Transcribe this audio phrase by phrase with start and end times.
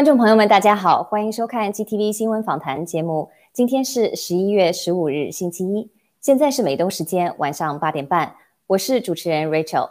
[0.00, 3.28] 观众朋友们，大家好，欢迎收看 GTV 新闻访谈节目。
[3.52, 5.90] 今天是十一月十五日，星期一，
[6.22, 8.34] 现在是美东时间晚上八点半。
[8.68, 9.90] 我是主持人 Rachel。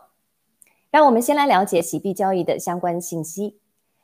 [0.89, 3.59] 让我们先来了解洗币交易的相关信息。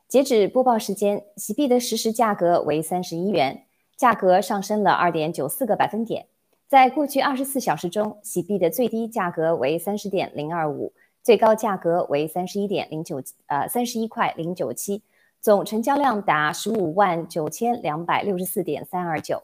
[0.07, 3.63] 截止播报时间，洗币的实时价格为三十一元，
[3.97, 6.27] 价格上升了二点九四个百分点。
[6.67, 15.01] 在过去二十四小时中，洗币的最低价格为三十点零二五，最高价格为三十一点零九呃三十一块零九七。
[15.45, 19.43] 总成交量达十五万九千两百六十四点三二九。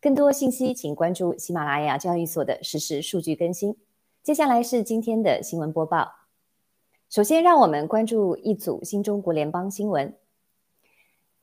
[0.00, 3.76] 更多信息，请关注喜马拉雅交易所的实时数据更新。
[4.22, 6.12] 接下来是今天的新闻播报。
[7.08, 10.14] 首先，让我们关注一组新中国联邦新闻。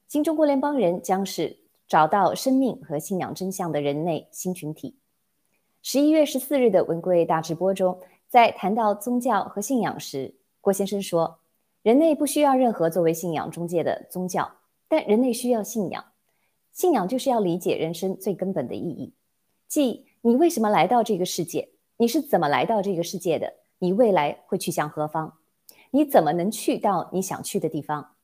[0.08, 4.96] 新中国联邦人将是找到生命和信仰真相的人类新群体。
[5.82, 11.40] 十一月十四日的文贵大直播中，在谈到宗教和信仰时，郭先生说。
[11.88, 14.58] 人类不需要任何作为信仰中介的宗教，
[14.90, 16.04] 但人类需要信仰。
[16.74, 19.14] 信仰就是要理解人生最根本的意义，
[19.70, 25.36] 即你为什么来到这个世界，你是怎么来到这个世界的，你未来会去向何方，
[25.92, 28.16] 你怎么能去到你想去的地方。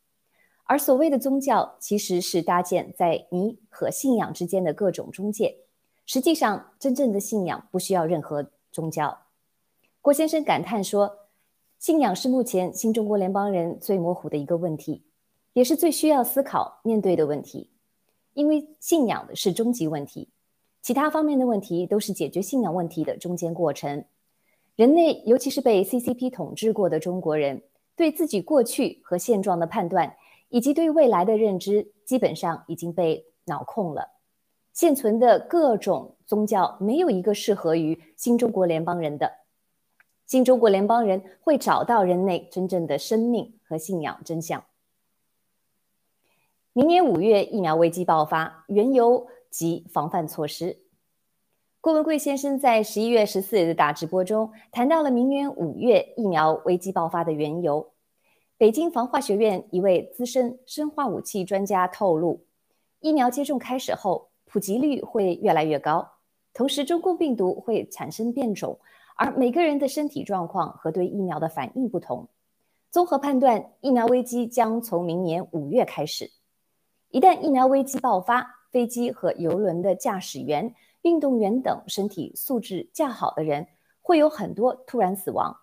[0.65, 5.55] 而所谓的宗教，其实是搭建在你和信仰之间的各种中介。
[6.05, 9.19] 实际上，真正的信仰不需要任何宗教。
[10.01, 11.19] 郭先生感叹说。
[11.83, 15.03] 信仰是目前新中国联邦人最模糊的一个问题，
[15.51, 17.71] 也是最需要思考面对的问题。
[18.35, 20.29] 因为信仰是终极问题，
[20.81, 24.05] 其他方面的问题都是解决信仰问题的中间过程。
[24.77, 27.61] 人类，尤其是被 CCP 统治过的中国人，
[27.97, 30.15] 对自己过去和现状的判断，
[30.47, 34.09] 以及对未来的认知，基本上已经被脑控了。
[34.71, 39.29] 现存的各种宗教，没有一个适合于新中国联邦人的。
[40.33, 44.65] 新中国联邦人会找到人类真正的生命和信仰真相。
[46.73, 50.79] 明年五月疫苗危机爆发，缘由及防范措施。
[51.79, 57.91] 郭文贵先生在十一月十四日的大直播中谈到了明年五月疫苗危机爆发的缘由。
[58.57, 62.43] 北京防化学院一位资深生化武器专家透露，
[63.01, 66.13] 疫苗接种开始后，普及率会越来越高，
[66.55, 68.79] 同时中共病毒会产生变种。
[69.15, 72.27] 而每个人的身体状况和对疫苗的反应不同，
[72.89, 76.31] 综合判断，疫苗危机将从明年五月开始。
[77.09, 80.73] 一旦疫苗危机爆发，飞机和游轮的驾驶员、
[81.03, 83.67] 运动员等身体素质较好的人
[84.01, 85.55] 会有很多突然死亡。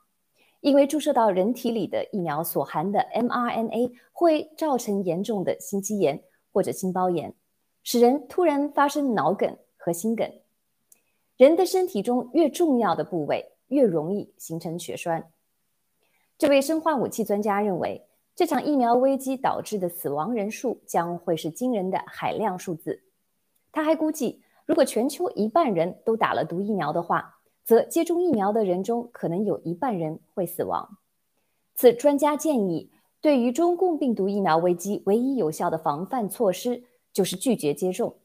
[0.60, 7.34] 因为注射到人体里的疫苗所含的 mRNA 会造成严重的心肌炎或者心包炎，
[7.82, 10.30] 使人突然发生脑梗和心梗。
[11.40, 15.32] 人的身体中越重要的部位，越容易形成血栓。
[16.36, 18.06] 这位生化武器专家认为，
[18.36, 23.04] 这场疫苗危机导致的死亡人数将会是惊人的海量数字。
[23.72, 30.98] 他还估计，如果全球一半人都打了毒疫苗的话，则接种疫苗的人中可能有一半人会死亡。
[31.74, 32.90] 此专家建议，
[33.22, 36.84] 对于中共病毒疫苗危机唯一有效的防范措施
[37.14, 38.18] 就是拒绝接种，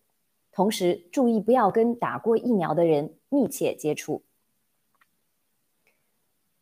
[0.55, 4.23] 同时注意不要跟打过疫苗的人密切接触。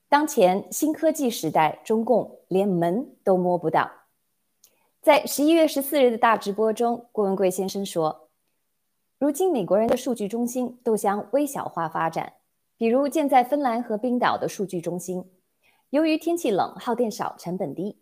[0.10, 3.92] 当前新科技时代，中共连门都摸不到。
[5.00, 8.30] 在十一月十四日的大直播中，郭文贵先生说
[9.20, 12.34] ：“如今美国人的数据中心都向微小化发展。”
[12.76, 15.24] 比如建在芬兰和冰岛的数据中心，
[15.92, 18.02] 由于天气冷、耗电少、成本低。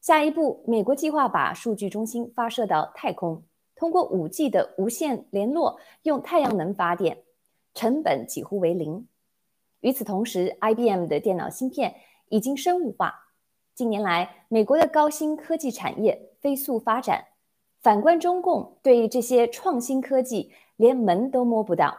[0.00, 3.42] 下一步，美国计划把数据中心发射到太空，
[3.76, 7.22] 通过 5G 的无线联络，用太阳能发电，
[7.74, 9.06] 成本几乎为零。
[9.80, 11.94] 与此同时，IBM 的电脑芯片
[12.28, 13.14] 已经生物化。
[13.74, 17.24] 近年来，美国的高新科技产业飞速发展，
[17.80, 21.96] 反观中共，对这些创新科技连门都摸不到。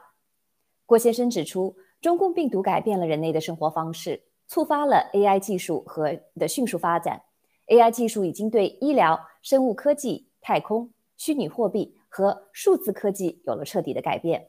[0.85, 1.74] 郭先生指出。
[2.00, 7.19] 中共病毒改变了人类的生活方式，触发了 AI 技术和的迅速发展。
[7.65, 14.48] AI 技术已经对医疗、生物科技、太空、虚拟货币和数字科技有了彻底的改变。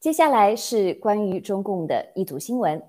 [0.00, 2.82] 接下来是关于中共的一组新闻：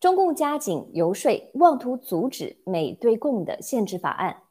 [0.00, 4.42] 中共加紧游说，妄图阻止美对共的限制法案。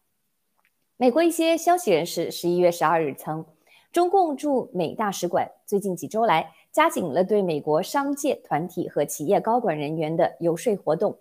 [0.98, 3.46] 美国一些消息人士十一月十二日称。
[3.92, 11.18] 中共驻美大使馆最近几周来加紧了对美国商界团体和企业高管人员的游说活动，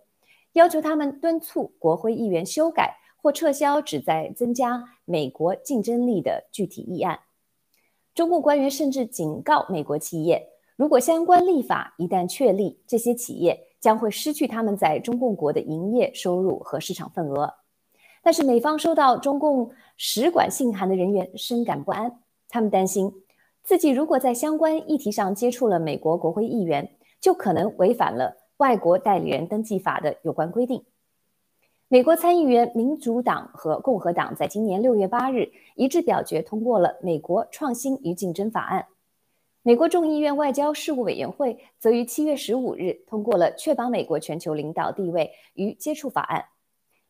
[0.55, 7.21] 要求他们敦促国会议员修改或撤销旨在增加美国竞争力的具体议案。
[8.15, 17.55] 中共官员甚至警告美国企业，如果相关立法一旦确立，这些企业将会失去他们在中共国的营业收入和市场份额。
[18.23, 22.21] 但是美方收到中共使馆信函的人员深感不安。
[22.51, 23.11] 他们担心，
[23.63, 30.85] 自己如果在相关议题上接触了美国国会议员，就可能违反了外国代理人登记法的有关规定。
[31.89, 38.81] 美国参议员民主党和共和党在今年六月八日一致表决通过了《美国创新与竞争法案》，
[39.63, 46.41] 美国众议院外交事务委员会则于七月十五日通过了《确保美国全球领导地位与接触法案》。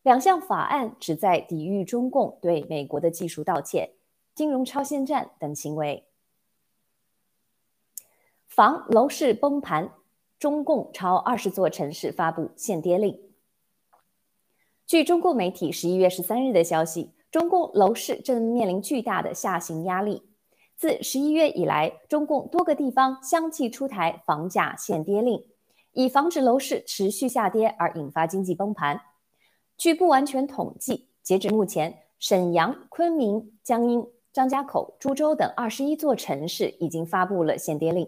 [0.03, 3.93] 两项法案旨在抵御中共对美国的技术盗窃。
[4.35, 6.05] 金融超限战等行为，
[8.45, 9.93] 防楼市崩盘，
[10.37, 13.17] 中共超二十座城市发布限跌令。
[14.87, 20.21] 据中共媒体十一月十三日的消息，中共楼市正面临巨大的下行压力。
[20.77, 25.43] 自十一月以来，中共多个地方相继出台房价限跌令，
[25.93, 29.01] 以防止楼市持续下跌而引发经济崩盘。
[29.75, 34.05] 据不完全统计，截至目前，沈阳、昆明、江阴。
[34.31, 38.07] 张家口、株洲等二十一座城市已经发布了限跌令。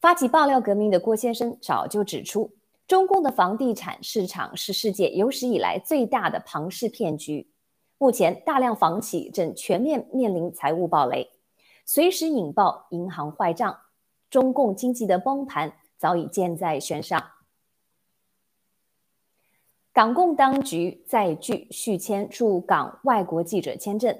[0.00, 2.50] 发起爆料革命的郭先生早就指出，
[2.86, 7.50] 中共的房地产市场是世界有史以来最大的庞氏骗局。
[7.96, 11.30] 目前，大量房企正全面面临财务暴雷，
[11.86, 13.80] 随时引爆银行坏账。
[14.28, 17.30] 中共经济的崩盘早已箭在弦上。
[19.92, 24.18] 港共当局再拒续签驻港外国记者签证。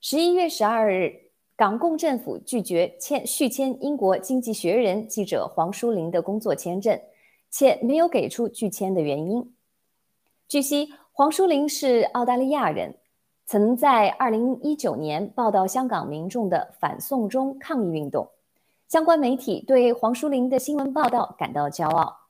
[0.00, 1.29] 十一月十二日，
[1.60, 6.98] 港共政府拒绝签续签英国《经济学人》记者黄淑玲的工作签证，
[7.50, 9.54] 且没有给出拒签的原因。
[10.48, 12.96] 据悉，黄淑玲是澳大利亚人，
[13.44, 18.30] 曾在二零一九年报道香港民众的反送中抗议运动。
[18.88, 22.20] 相关媒体对黄淑玲的新闻报道感到骄傲，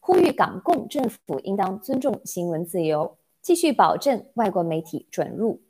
[0.00, 5.60] 呼吁港共政府应当尊重新闻自由，继续保证外国媒体准入。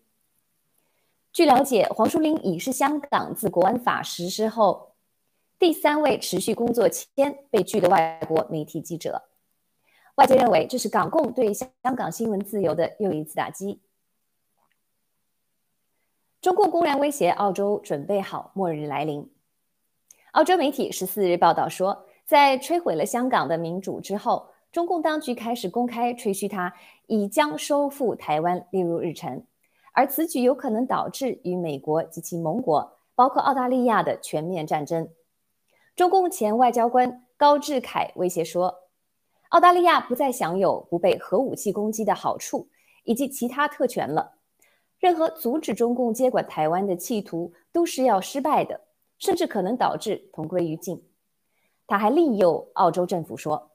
[1.32, 4.92] 据了解，黄淑玲已是香港自国安法实施后
[5.58, 9.22] 第三位持续工作签被拒的外国媒体记者。
[10.16, 13.80] 外界认为，这是港共对香港新闻自由的又一次打击。
[16.42, 19.32] 中共公然威胁澳洲，准备好末日来临。
[20.32, 26.74] 澳洲媒体十四日报道说，在摧毁了香港的民主之后，中共当局开始公开吹嘘，他
[27.06, 29.46] 已将收复台湾列入日程。
[29.92, 35.08] 而此举有可能导致与美国及其盟国，包括澳大利亚的全面战争。
[35.94, 38.74] 中共前外交官高志凯威胁说，
[39.50, 42.68] 澳大利亚不再享有不被核武器攻击的好处
[43.04, 44.32] 以及其他特权了。
[44.98, 48.80] 任何阻止中共接管台湾的企图都是要失败的，
[49.18, 51.04] 甚至可能导致同归于尽。
[51.86, 53.72] 他还利诱澳洲政府说，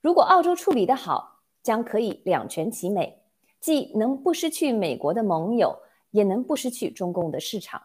[0.00, 3.20] 如果澳洲处理得好，将可以两全其美，
[3.60, 5.76] 既能不失去美国的盟友，
[6.10, 7.82] 也能不失去中共的市场。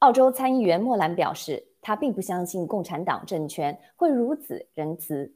[0.00, 5.34] 澳洲参议员莫兰表示，他并不相信共产党政权会如此仁慈。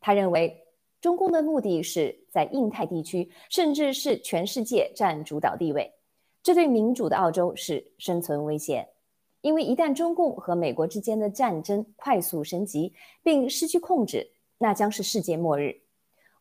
[0.00, 0.66] 他认为，
[1.00, 5.92] 中共的目的是在印太地区，甚至是全世界占主导地位，
[6.42, 8.88] 这对民主的澳洲是生存威胁。
[9.40, 15.80] 因为一旦中共和美国之间的战争快速升级并失去控制，那将是世界末日。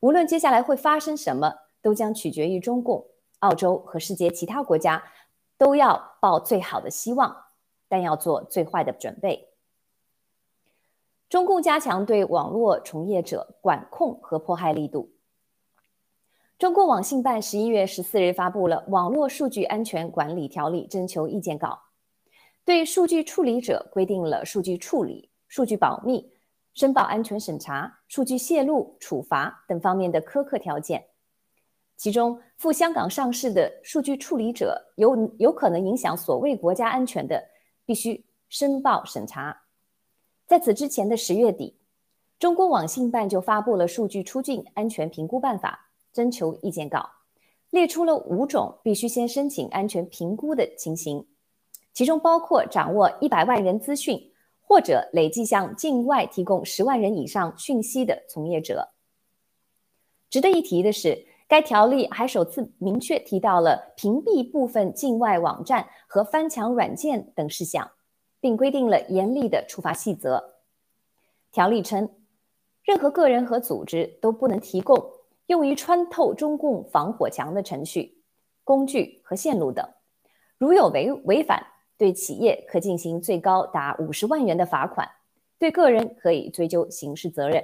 [0.02, 3.06] 无论接下来会发生什么，都将取决于中共。
[3.40, 5.04] 澳洲和世界其他国家
[5.58, 7.36] 都要抱最好的希望，
[7.88, 9.50] 但要做最坏的准备。
[11.28, 15.12] 中共加强对网络从业者管控和迫害力度。
[16.60, 21.80] 中共网信办十一月十四日发布了《网络数据安全管理条例》征求意见稿。
[22.64, 26.32] 对数据处理者规定了数据处理、数据保密、
[26.76, 31.08] 申报安全审查、数据泄露、处罚等方面的苛刻条件。
[32.02, 37.40] 其中，赴香港上市的数据处理者有有可能影响所谓国家安全的，
[37.86, 39.56] 必须申报审查。
[40.48, 41.78] 在此之前的十月底，
[42.40, 47.08] 中国网信办就发布了《数据出境安全评估办法》征求意见稿，
[47.70, 51.28] 列出了五种必须先申请安全评估的情形。
[51.94, 58.90] 其中包括掌握一百万人资讯，或者累计向境外提供十万人以上讯息的从业者。
[60.32, 67.92] 值得一提的是，该条例还首次明确提到了屏蔽部分境外网站和翻墙软件等事项，
[68.40, 70.42] 并规定了严厉的处罚细则。
[71.52, 72.10] 条例称，
[72.86, 74.98] 任何个人和组织都不能提供
[75.48, 78.24] 用于穿透中共防火墙的程序、
[78.64, 79.86] 工具和线路等，
[80.58, 81.62] 如有违违反。
[81.98, 85.06] 对企业可进行最高达五十万元的罚款，
[85.60, 87.62] 对个人可以追究刑事责任。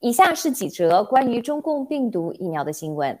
[0.00, 3.18] 以下是几则关于中共病毒疫苗的新闻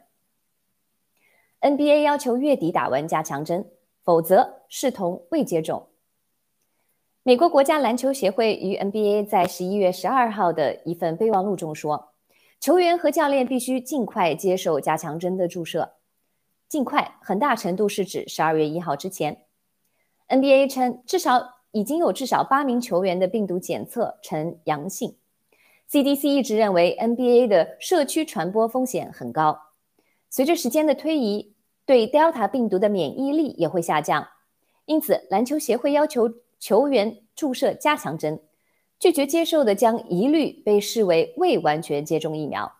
[1.60, 3.68] ：NBA 要求月底打完加强针，
[4.04, 5.88] 否则视同未接种。
[7.24, 12.12] 美国国家篮球协会与 NBA 在十一月十二号的一份备忘录中说，
[12.60, 15.94] 球员和教练必须尽快接受加强针的注射。
[16.68, 19.44] 尽快，很大程度是指十二月一号之前。
[20.28, 25.16] NBA 称，至少已经有至少八名球员的病毒检测呈阳性。
[25.90, 29.58] CDC 一直认为 NBA 的社区传播风险很高。
[30.28, 31.54] 随着时间的推移，
[31.86, 34.28] 对 Delta 病毒的免疫力也会下降。
[34.84, 38.38] 因此，篮球协会要求球员注射加强针，
[38.98, 42.70] 拒绝接受的将一律被视为未完全接种疫苗。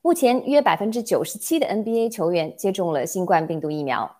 [0.00, 4.16] 目前，约百分之九十七的 NBA 球员接种了新冠病毒疫苗。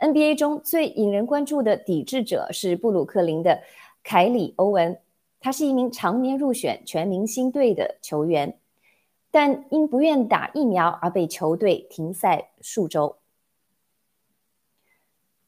[0.00, 3.62] NBA 中最引人关注的抵制者是布鲁克林的
[4.02, 4.98] 凯里·欧文，
[5.44, 8.58] 他是一名常年入选全明星队的球员，
[9.30, 13.18] 但因不愿打疫苗而被球队停赛数周。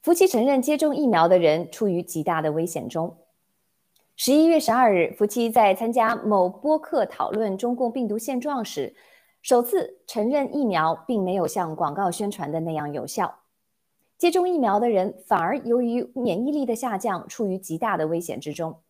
[0.03, 3.17] 夫妻承认接种疫苗的人处于极大的危险中。
[4.17, 8.95] 十一月十二日，夫妻在参加某播客讨论中共病毒现状时。
[9.41, 13.39] 首次承认疫苗并没有像广告宣传的那样有效，
[14.19, 18.83] 接种疫苗的人反而由于免疫力的下降处于极大的危险之中。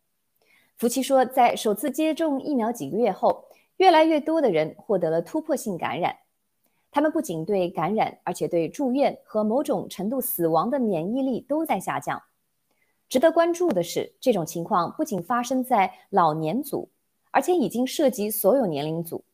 [0.77, 3.47] 夫妻说，在首次接种疫苗几个月后，
[3.79, 6.15] 越来越多的人获得了突破性感染，
[6.91, 12.23] 他们不仅对感染，而且对住院和某种程度死亡的免疫力都在下降。
[13.09, 16.91] 值得关注的是，这种情况不仅发生在老年组，
[17.31, 19.25] 而且已经涉及所有年龄组。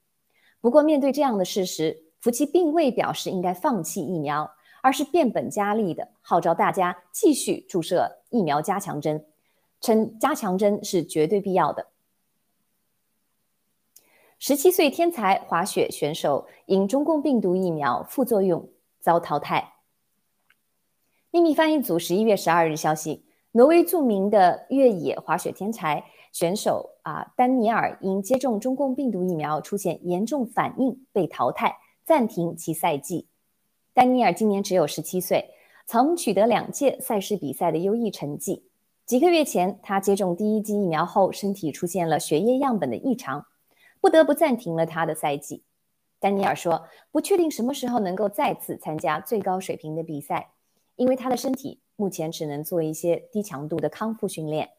[0.61, 4.49] 不过，面对这样的事实，夫妻并未表示应该放弃疫苗，
[4.81, 9.27] 而是变本加厉地号召大家继续注射疫苗加强针，
[9.83, 11.89] 称加强针是绝对必要的。
[14.39, 19.75] 十七岁天才滑雪选手因中共病毒疫苗副作用遭淘汰。
[21.31, 26.05] 秘密翻译组十一月十二日消息，挪威著名的越野滑雪天才。
[26.33, 33.29] 选手啊，丹尼尔因接种中共病毒疫苗出现严重反应被淘汰，暂停其赛季。
[33.93, 35.51] 丹尼尔今年只有十七岁，
[35.85, 38.65] 曾取得两届赛事比赛的优异成绩。
[39.05, 43.47] 几个月前，他接种第一剂疫苗后，身体出现了血液样本的异常，
[44.01, 45.65] 不得不暂停了他的赛季。
[46.21, 50.53] 丹尼尔说：“不确定什么时候能够再次参加最高水平的比赛，
[50.95, 54.71] 因为他的身体目前只能做一些低强度的康复训练。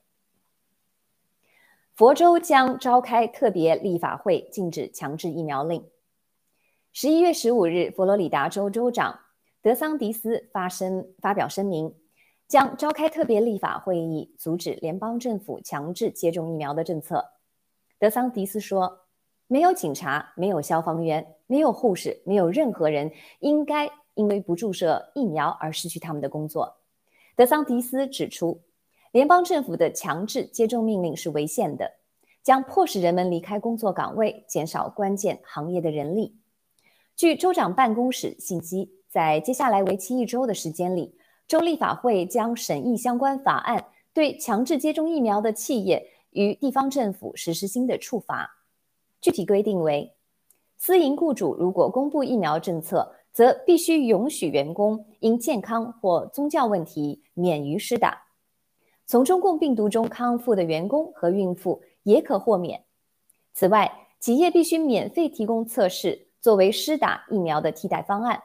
[1.93, 5.85] 佛州将召开特别立法会，禁止强制疫苗令。
[6.93, 9.19] 十一月十五日，佛罗里达州州长
[9.61, 11.93] 德桑迪斯发声发表声明，
[12.53, 17.31] 将召开特别立法会议，阻止联邦政府强制接种疫苗的政策。
[17.97, 19.07] 德桑迪斯说
[19.49, 26.77] ：“没有警察，没有消防员，没有护士，没有任何人应该因为不注射疫苗而失去他们的工作。”
[27.35, 28.61] 德桑迪斯指出。
[29.11, 31.91] 联邦政府的强制接种命令是违宪的，
[32.43, 36.35] 将迫使人们离开工作岗位，减少关键行业的人力。
[37.15, 41.15] 据州长办公室信息，在接下来为期一周的时间里，
[41.53, 48.49] 州立法会将审议相关法案，对强制接种疫苗的企业与地方政府实施新的处罚。
[49.21, 50.15] 具体规定为：
[50.79, 58.23] 私营雇主如果公布疫苗政策，则必须允许员工因健康或宗教问题免于施打。
[59.05, 62.83] 从中共病毒中康复的员工和孕妇也可豁免。
[63.53, 68.41] 此外，企业必须免费提供测试作为施打疫苗的替代方案。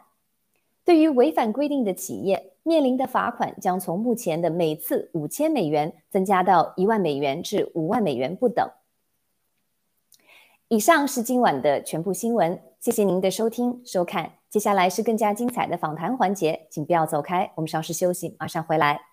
[0.89, 8.67] 对于违反规定的企业，面临的罚款将从目前的每次五千美元增加到一万美元至五万美元不等。
[10.69, 14.33] 以上是今晚的全部新闻，谢谢您的收听收看。
[14.49, 19.08] 接下来是更加精彩的访谈环节，请不要走开，我们稍事休息，马上回来。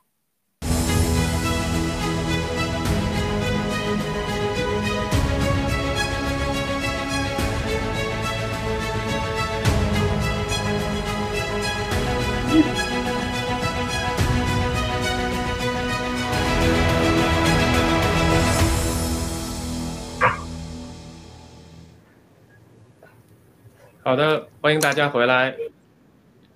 [24.07, 25.55] 好的，欢迎大家回来。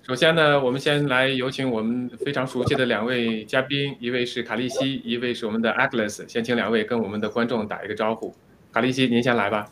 [0.04, 6.30] 首先呢，我们先来有请我们非常熟悉的两位嘉宾，一位是卡利西，一位是我们的 Agnes。
[6.30, 8.36] 先请两位跟我们的观众打一个招呼。
[8.72, 9.66] 卡利西，您先来吧。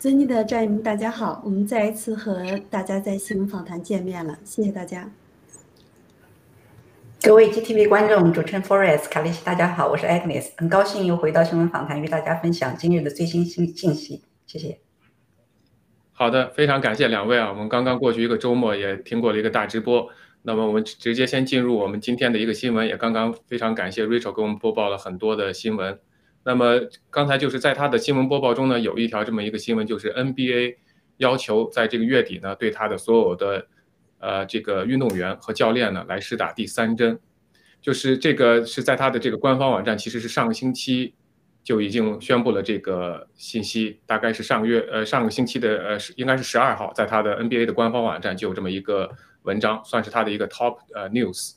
[0.00, 5.08] 尊敬的战友们，大家好，我们再一次和大家在新闻访谈见面了，谢谢大家。
[7.22, 14.80] 各位 GTV 观众，主持人 Forest 卡利西，大家好，我是 Agnes，很高兴又回到新闻访谈，与大家分享今日的最新信信息，谢谢。
[16.18, 17.48] 好的，非常感谢两位啊！
[17.48, 20.10] 我们刚刚过去一个周末，也听过了一个大直播。
[20.42, 25.96] 那么我们直接先进入我们今天的一个新闻，也刚刚非常感谢 Rachel 给我们播报了很多的新闻。
[26.42, 30.78] 那么刚才就是在他的新闻播报中呢，有一条这么一个新闻，就是 NBA
[31.18, 33.68] 要求在这个月底呢，对他的所有的
[34.18, 37.16] 呃这个运动员和教练呢来施打第三针，
[37.80, 41.14] 就是这个是在他的这个官方网站，其实是上个星期。
[41.68, 49.10] 就已经宣布了这个信息，大概是上个月，呃，上个星期的，呃，应该是十二号，在他的 NBA 的官方网站就有这么一个
[49.42, 51.56] 文章，算是他的一个 top 呃 news，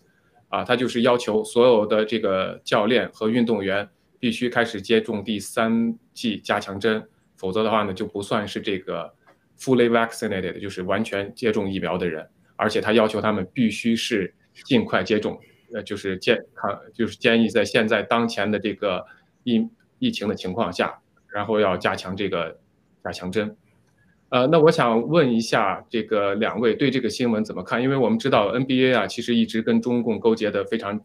[0.50, 3.88] 啊，他就是要求所有的这个教练和运动员
[4.20, 9.14] 必须开始接种第三剂加强针，否则的话呢就不算是这个
[9.58, 15.40] fully vaccinated，就是完全接种疫苗的人，而且他要求他们必须是尽快接种，
[15.74, 19.06] 呃，就是建康就是建议在现在当前的这个
[19.46, 19.66] 疫。
[20.02, 22.58] 疫情的情况下，然后要加强这个
[23.04, 23.56] 加强针，
[24.30, 27.80] 呃，那我想问一下这个两位对这个新闻怎么看？
[27.80, 31.00] 因为我们知道 NBA 啊，其实一直跟中共勾结的非常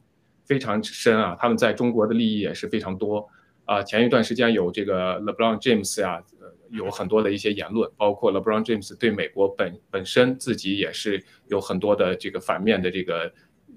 [0.47, 3.29] 非常深啊，他们在中国的利益也是非常多
[3.67, 3.83] 啊。
[3.83, 6.23] 前一段时间有这个 LeBron James 啊，
[6.71, 13.31] 有很多的一些言论，包括 LeBron James 对美国本本身自己也是有很多的这个反面的这个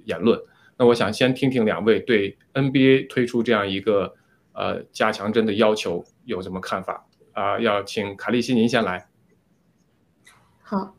[0.05, 0.39] 言论。
[0.77, 4.15] 那我想先听听两位对 NBA 推出这样一个。
[4.53, 7.59] 呃，加强针的要求有什么看法啊？
[7.59, 9.07] 要请卡利西您先来。
[10.61, 10.95] 好，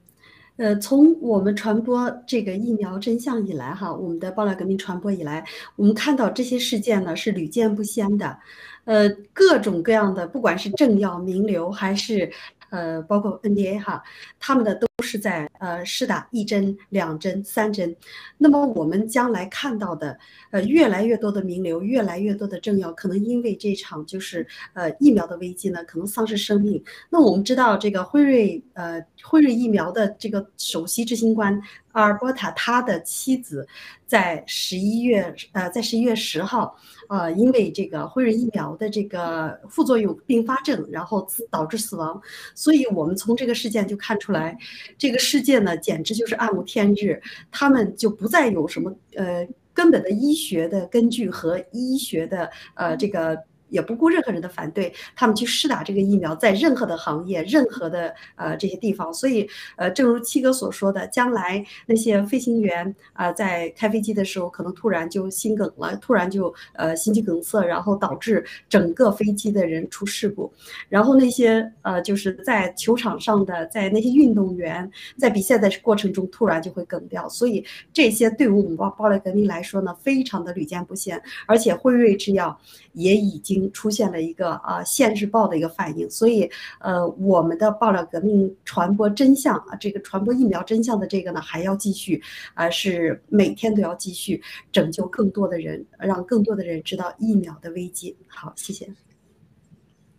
[0.56, 5.44] 呃，从我们传播这个疫苗真相以来，哈，我们的爆料革命传播以来，
[5.76, 8.38] 我们看到这些事件呢是屡见不鲜的，
[8.84, 12.30] 呃，各种各样的，不管是政要名流还是。
[12.70, 14.02] 呃，包括 NDA 哈，
[14.38, 17.94] 他们的都是在呃试打一针、两针、三针。
[18.38, 20.18] 那么我们将来看到的，
[20.50, 26.82] 呃，越来越多的名流，越来越多的政要，可能因为这场就是呃疫苗的危机呢，可能丧失生命。
[27.10, 31.60] 那我们知道，这个辉瑞呃辉瑞疫苗的这个首席执行官
[31.92, 33.66] 阿尔伯塔，他的妻子
[34.06, 36.76] 在十一月呃在十一月十号。
[37.08, 42.22] 呃，因为这个辉瑞疫苗的这个副作用并发症，然后导致死亡，
[42.54, 44.56] 所以我们从这个事件就看出来，
[44.96, 53.36] 这个世界呢简直就是暗无天日，他们就不再有什么呃根本的医学的根据和医学的呃这个
[53.70, 59.12] 也不顾任何人的反对，他们去试打这个疫苗，在任何的行业、任何的呃这些地方。
[59.14, 70.52] 所以，呃，正如七哥所说的，将来那些飞行员啊，在开飞机的时候，可能突然就心梗了，突然就呃心肌梗塞，然后导致整个飞机的人出事故。
[70.88, 77.28] 然后那些呃就是在球场上的，在那些运动员在比赛的过程中突然就会梗掉。
[77.28, 81.20] 所以这些对于我们包包莱革命来说呢，非常的屡见不鲜。
[81.46, 82.58] 而且辉瑞制药
[82.92, 86.08] 也已经出现了一个啊限制报的一个反应。
[86.08, 92.22] 所以呃我们的爆料革命传播真相啊，这个传播疫苗真相的这个呢还要继续
[92.54, 98.16] 啊，是每天都要继续拯救更多的人，让更多的人知道疫苗的危机。
[98.28, 98.88] 好，谢谢。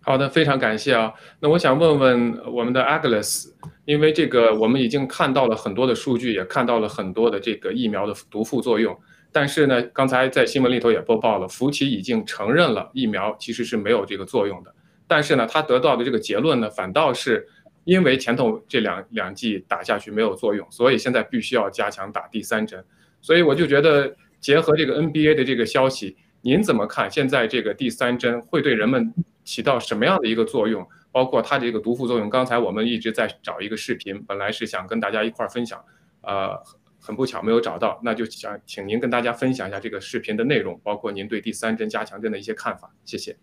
[0.03, 1.13] 好的，非常感谢啊。
[1.39, 3.51] 那我想问问我们的 Agnes，
[3.85, 8.99] 因为这个我们已经看到了很多的数据，也看到了很多的这个疫苗的毒副作用。
[9.31, 14.73] 但是呢，刚才在新闻里头也播报了，福奇已经承认了疫苗其实是没有这个作用的。
[15.07, 17.47] 但是呢，他得到的这个结论呢，反倒是
[17.83, 22.83] 因为前头这两两剂打下去没有作用，所以现在必须要加强打第三针。
[23.21, 27.09] 所以我就觉得，结合这个 NBA 的这个消息，您怎么看？
[27.09, 29.13] 现在这个第三针会对人们？
[29.43, 30.87] 起到什么样的一个作用？
[31.11, 32.29] 包括它这个毒副作用。
[32.29, 35.83] 刚才我们一直在找一个视频，本来是想跟大家一块儿分享，
[36.21, 36.55] 呃，
[37.01, 42.93] 很不巧没有找到，那就想请您跟大家分享一下这个视频的内容，包括您对第三针加强针的一些看法。
[43.03, 43.35] 谢谢。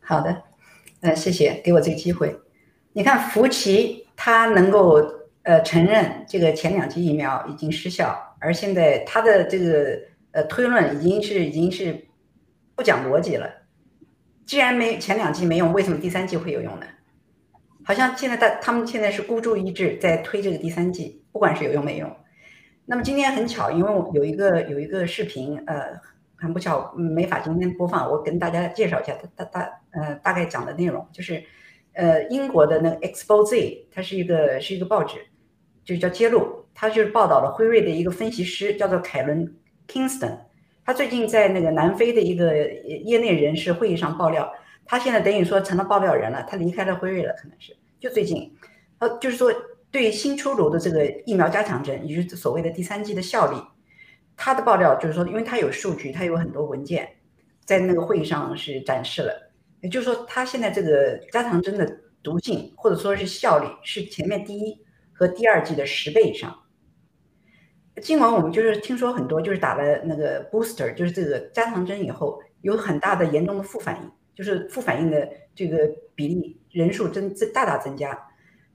[0.00, 0.42] 好的，
[1.00, 2.38] 呃，谢谢给我这个机会。
[2.92, 5.02] 你看福奇他能够
[5.42, 9.98] 呃承认这个前两剂疫苗已经失效，而现在他的这个
[10.32, 12.06] 呃推论已经是已经是
[12.74, 13.50] 不讲逻辑了。
[14.44, 16.86] 既然没前两季没用，为什么第三季会有用呢？
[17.84, 22.16] 好像现在大他们现在是孤注一掷在推这个第三季，不管是有用没用。
[22.88, 26.00] 那么今天很巧，因为我有一个有一个视频，呃，
[26.36, 31.04] 很不巧没法今天播放，我跟大家介绍一下，大大呃大概讲的内容。
[31.12, 31.42] 就是，
[31.94, 35.18] 呃，英国的那个 Expose，它是一个是一个报纸，
[35.84, 39.52] 就叫揭露，它就是报道了辉瑞的一个分析师叫做凯伦
[39.88, 40.38] Kingston。
[40.84, 44.48] 他最近在那个南非的一个业内人士会议上爆料，
[44.84, 48.56] 他现在等于说成了爆料人了，他离开了辉瑞了，可能是就最近，
[49.00, 49.52] 呃，就是说
[49.96, 53.56] 对新出炉的这个疫苗加强针，也就是所谓的第三剂的效力，
[54.36, 57.08] 他的爆料就是说，因为他有数据，他有很多文件，
[57.64, 64.78] 在那个会议上是展示了，也就是说，他现在这个加强针的毒性或者说是效力是前面第一
[65.14, 66.54] 和第二剂的十倍以上。
[68.02, 78.25] 今晚我们就是听说很多，就是打了那个 booster，就是这个加强针以后，有很大的严重的副反应，就是副反应的这个比例人数增大大增加，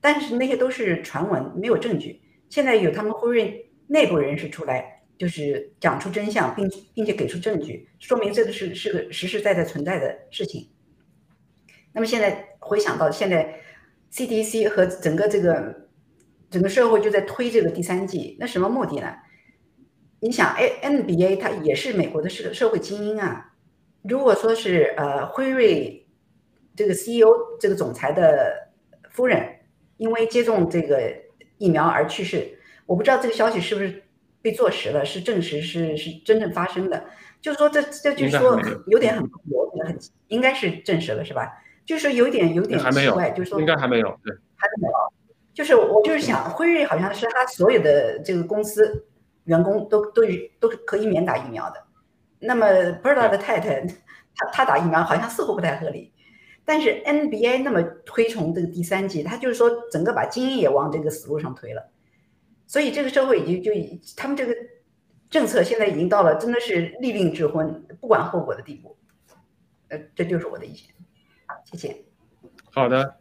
[0.02, 2.22] 但是那些都是传闻，没有证据。
[2.50, 10.70] 现在有他们辉瑞内部人士出来，就是讲出真相，并并且给出证据，说明这个是是个实实在在存在的事情。
[11.94, 13.62] 那么现在回想到现在
[14.12, 15.80] CDC 和整个这个。
[16.52, 19.16] 整个社会就在推这个第三季，那什么目的呢？
[20.20, 23.54] 你想，A N B A 它也是美国的社社会精英啊。
[24.02, 26.06] 如果说是呃辉瑞
[26.76, 28.70] 这个 C E O 这个总裁的
[29.12, 29.61] 夫人
[30.02, 31.14] 因为接种这个
[31.60, 34.04] 疫苗而去世，我不知道这个消息是不是
[34.42, 37.06] 被坐实了，是证实是是真正发生的。
[37.40, 39.96] 就是说这这就是说有点很模糊，很
[40.30, 41.52] 应该是证实了是吧？
[41.86, 44.94] 就是有点有点奇怪，就是说应该还没有，对，还没有。
[45.54, 49.06] 就是我就是想，辉瑞好像是他所有的这个公司
[49.44, 50.24] 员工都都
[50.60, 51.84] 都可以免打疫苗的。
[52.40, 52.66] 那么
[53.04, 53.86] Bird 的太太，
[54.36, 56.12] 他他打疫苗好像似乎不太合理。
[56.66, 61.92] 但是 NBA 那么推崇这个第三季，他就是说整个把精英也往这个死路上推了。
[62.68, 63.72] 所以这个社会已经就
[64.16, 64.56] 他们这个
[65.30, 68.98] 政策现在已经到了真的是立令智昏，不管后果的地步。
[69.90, 70.88] 呃，这就是我的意见。
[71.66, 71.98] 谢谢。
[72.72, 73.18] 好的。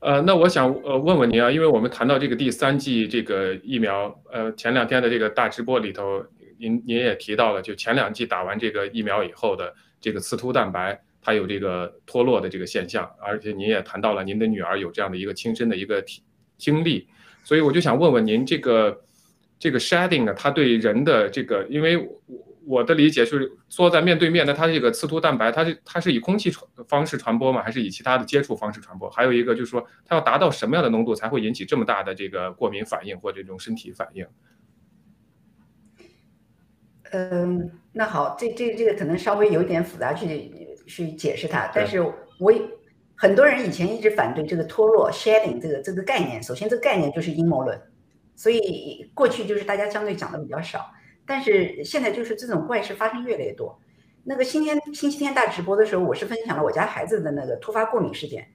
[0.00, 6.22] 呃，那我想呃问问您啊，因为我们谈到这个第三季这个疫苗，呃，前两天的这个大直播里头，
[6.58, 16.22] 您您也提到了，就前两季打完这个疫苗以后的这个刺突蛋白，它有这个脱落的这个现象，而且您也谈到了您的女儿有这样的一个亲身的一个体
[16.56, 17.08] 经历，
[17.44, 19.02] 所以我就想问问您，这个
[19.58, 22.46] 这个 shedding 呢，它对人的这个，因为我。
[22.66, 27.62] 我的理解是，坐在面对面的，它这个刺突蛋白，它是它是以空气传方式传播吗？
[27.62, 29.10] 还是以其他的接触方式传播？
[29.10, 34.26] 还有一个就是说，它要达到什么样的浓度才会引起这么大的这个过敏反应或这种身体反应？
[37.12, 40.26] 嗯，那好，这这这个可能稍微有点复杂去
[40.90, 42.52] 去解释它，但是我
[43.16, 46.42] 很多人以前一直反对这个脱落 shedding 这个这个概念。
[46.42, 47.80] 首先，这个概念就是阴谋论，
[48.34, 50.90] 所以过去就是大家相对讲的比较少。
[51.26, 53.78] 但是现在就是这种怪事发生越来越多，
[54.24, 58.48] 那个星天星期天大直播的时候，我是分享了我家孩子的那个突发过敏事件，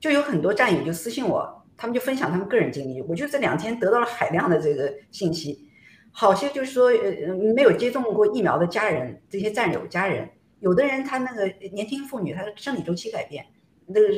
[0.00, 3.00] 就有很多战友就私信我，他们就分享他们个人经历。
[3.02, 5.68] 我就这两天得到了海量的这个信息，
[6.10, 10.28] 好些就是说呃没有接种过疫苗的家人，这些战友家人，
[10.66, 13.46] 有的人他那个年轻妇女，她的生理周期改变，
[13.86, 14.08] 那个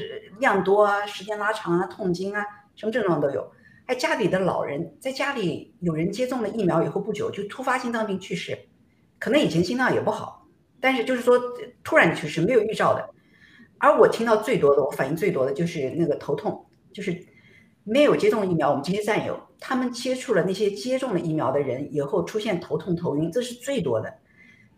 [0.40, 2.42] 量多啊，时间拉长啊，痛经啊，
[2.74, 3.52] 什么症状都有。
[3.87, 8.58] 还家里的老人在家里有人接种了疫苗以后不久就突发心脏病去世，
[9.18, 10.48] 可能以前心脏也不好，
[10.80, 11.38] 但是就是说
[11.84, 13.11] 突然去世没有预兆的。
[13.76, 17.14] 而我听到最多的，我反应最多的就是那个头痛，就是
[17.84, 24.11] 没有接种疫苗，我们这些战友他们接触了那些接种了疫苗的人以后出现头痛头晕，这是最多的。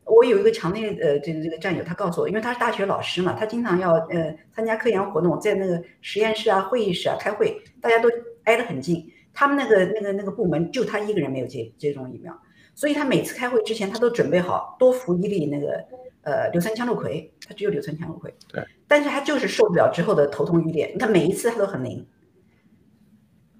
[0.04, 8.08] 我有一个强烈呃这个这个战友，他告诉我，因为他是大学老师嘛，他经常要呃参加科研活动，在那个实验室啊、会议室啊开会，大家都。
[8.44, 12.36] 挨得很近，他们那个那个那个部门就他一个人没有接接种疫苗，
[12.74, 15.84] 所以他每次开会之前他都准备好多服一粒那个
[16.22, 22.04] 呃硫酸羟氯喹，他只有硫酸羟氯喹，对，但是他就是受不了之后的头痛欲裂，你看每一次他都很灵，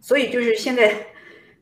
[0.00, 1.06] 所以就是现在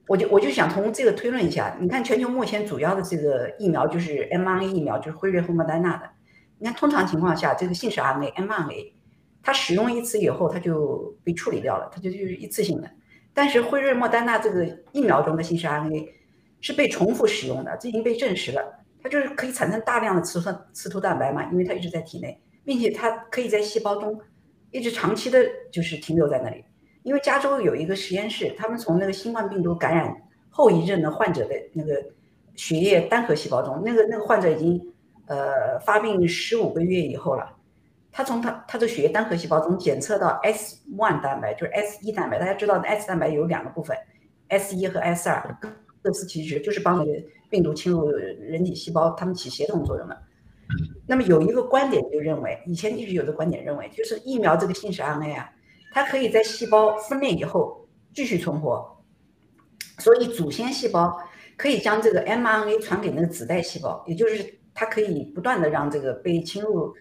[0.08, 6.08] 我就我就想从这个推论一下，你看全球目前主要的这个疫苗就是 mRNA 疫苗，就是辉瑞和莫德纳的，
[6.58, 8.92] 你看通常情况下这个信使 RNA mRNA，
[9.42, 12.90] 它使用一次以后它就被处理掉了，它就就是一次性的。
[13.34, 16.08] 但是辉瑞、莫丹娜这个疫苗中的信使 RNA
[16.60, 18.62] 是被重复使用的，这已经被证实了。
[19.02, 24.18] 它就是可以产生大量的刺突刺突蛋白嘛，因为它一直在体内，并且它可以在细胞中
[24.70, 25.38] 一直长期的，
[25.70, 26.64] 就是停留在那里。
[27.08, 30.14] 因为加州有一个实验室，他们从那个新冠病毒感染
[30.50, 32.04] 后遗症的患者的那个
[32.54, 34.78] 血液单核细胞中，那个那个患者已经
[35.24, 37.50] 呃发病十五个月以后了。
[38.12, 42.38] 他从他他的血液单核细胞中检测到 S one 蛋白，就是 S 一蛋白。
[42.38, 43.96] 大家知道 S 蛋白有两个部分
[44.48, 45.58] ，S 一和 S 二
[46.02, 47.12] 各司其职，就是帮那个
[47.48, 50.18] 病毒侵入人体细胞，它们起协同作用的。
[51.06, 55.50] 那么有一个观点就认为，以前一直有的观点认为，就是疫苗这个信使 RNA 啊，
[55.92, 59.03] 它可以在细胞分裂以后继续存活，
[59.98, 61.16] 所以祖先细胞
[61.57, 66.94] 可以将这个 mRNA 传给那个子代细胞，也就是它可以不断的让这个被侵入。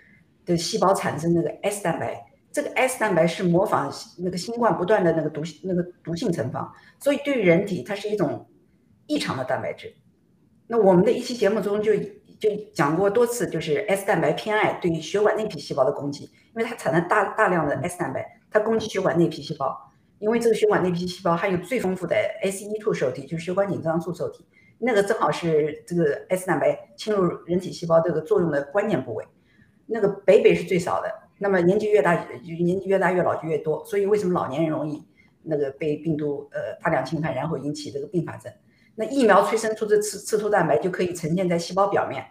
[0.47, 6.61] 的细胞产生那个 S 蛋白，这个 S 蛋白是模仿那个新冠不断的那个毒那个毒性成分，
[7.01, 8.47] 所以对于人体它是一种
[9.07, 9.93] 异常的蛋白质。
[10.65, 11.93] 那我们的一期节目中就
[12.39, 24.45] 就讲过多次，就是 S 蛋白偏爱对血管内皮细胞的攻击，因为它产生大大量的 S 蛋白，它攻击血管内皮细胞，因为这个血管内皮细胞含有最丰富的 SE2 受体，就是血管紧张素受体，
[24.79, 29.25] 那个正好是这个 S 蛋白侵入人体细胞这个作用的关键部位。
[29.85, 35.01] 那个北北是最少的，那么年纪越大，年纪越大越老就越多，所以为什么老年人容易
[35.43, 38.51] 那个被病毒呃大量侵犯，然后引起这个并发症？
[38.95, 42.25] 那疫苗催生出的刺刺突蛋白就可以呈现在细胞表面，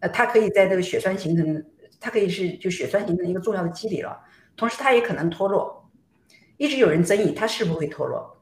[0.00, 1.64] 呃，它可以在这个血栓形成，
[2.00, 4.20] 它可以是就血栓形成一个重要的机理了，
[4.56, 5.90] 同时它也可能脱落，
[6.56, 8.38] 一直有人争议它是不会脱落，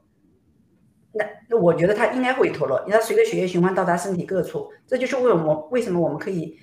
[1.13, 6.59] 那那我觉得它应该会脱落，因为它随着血液循环到达身体各处，这就是为我为什么我们可以。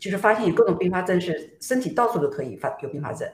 [0.00, 3.28] 就是发现有各种并发症，是身体到处都可以发有并发症。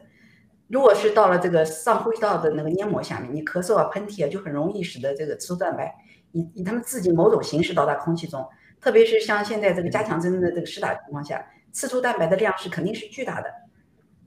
[0.67, 5.95] 如果是到了这个上呼吸道的那个黏膜下面，你咳嗽啊、喷嚏啊，就很容易使得这个刺突蛋白
[6.33, 8.43] 以以他们自己某种形式到达空气中。
[8.81, 13.53] 特别是像现在这个加强针的这个施打情况下，刺突蛋白的量是肯定是巨大的，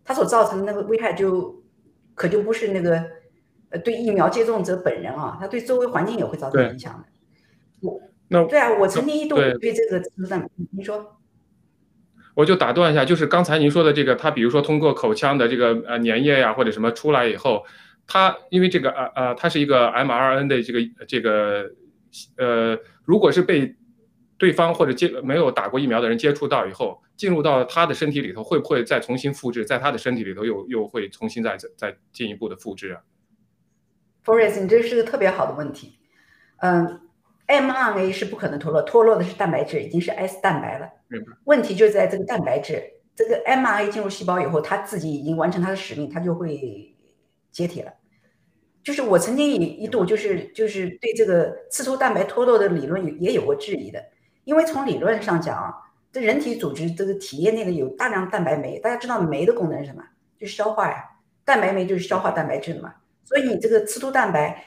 [0.07, 1.61] 它所造成的那个危害就
[2.15, 3.03] 可就不是那个
[3.69, 7.05] 呃对疫苗接种者本人啊，它对周围环境也会造成影响的。
[7.81, 11.13] 我那对啊，我曾经一度对这个刺突蛋白，你说。
[12.35, 17.65] 我就打断一下，就是刚才您说的这个，它比如说通过口腔的这个呃粘液呀或者什么出来以后，
[18.05, 21.71] 它因为这个呃呃它是一个 mRNA 的这个这个
[22.37, 23.75] 呃，如果是被
[24.37, 33.01] 对方或者接没有打过疫苗的人接触到以后，进入到他的身体里头，会不会再重新复制，在他的身体里头又又会重新再再进一步的复制啊
[34.23, 35.99] ？Forest，你这是个特别好的问题，
[36.61, 37.01] 嗯。
[37.49, 40.89] mRNA 是不可能脱落，脱落的是蛋白质，已经是 S 蛋白了。
[41.45, 42.83] 问题就在这个蛋白质，
[43.15, 46.93] 这个 mRNA 进入细胞以后，它自己已经完成它的使命，它就会
[47.49, 47.93] 解体了。
[48.83, 54.03] 就是我曾经一一度就是就是对这个刺突蛋白脱落的理论也有过质疑的，
[54.43, 55.73] 因为从理论上讲，
[56.19, 60.03] 人体组织这个体液内的有大量蛋白酶，大家知道酶的功能是什么？
[60.39, 61.03] 就是消化呀，
[61.43, 62.93] 蛋白酶就是消化蛋白质的嘛。
[63.23, 64.63] 所以你这个刺突蛋白。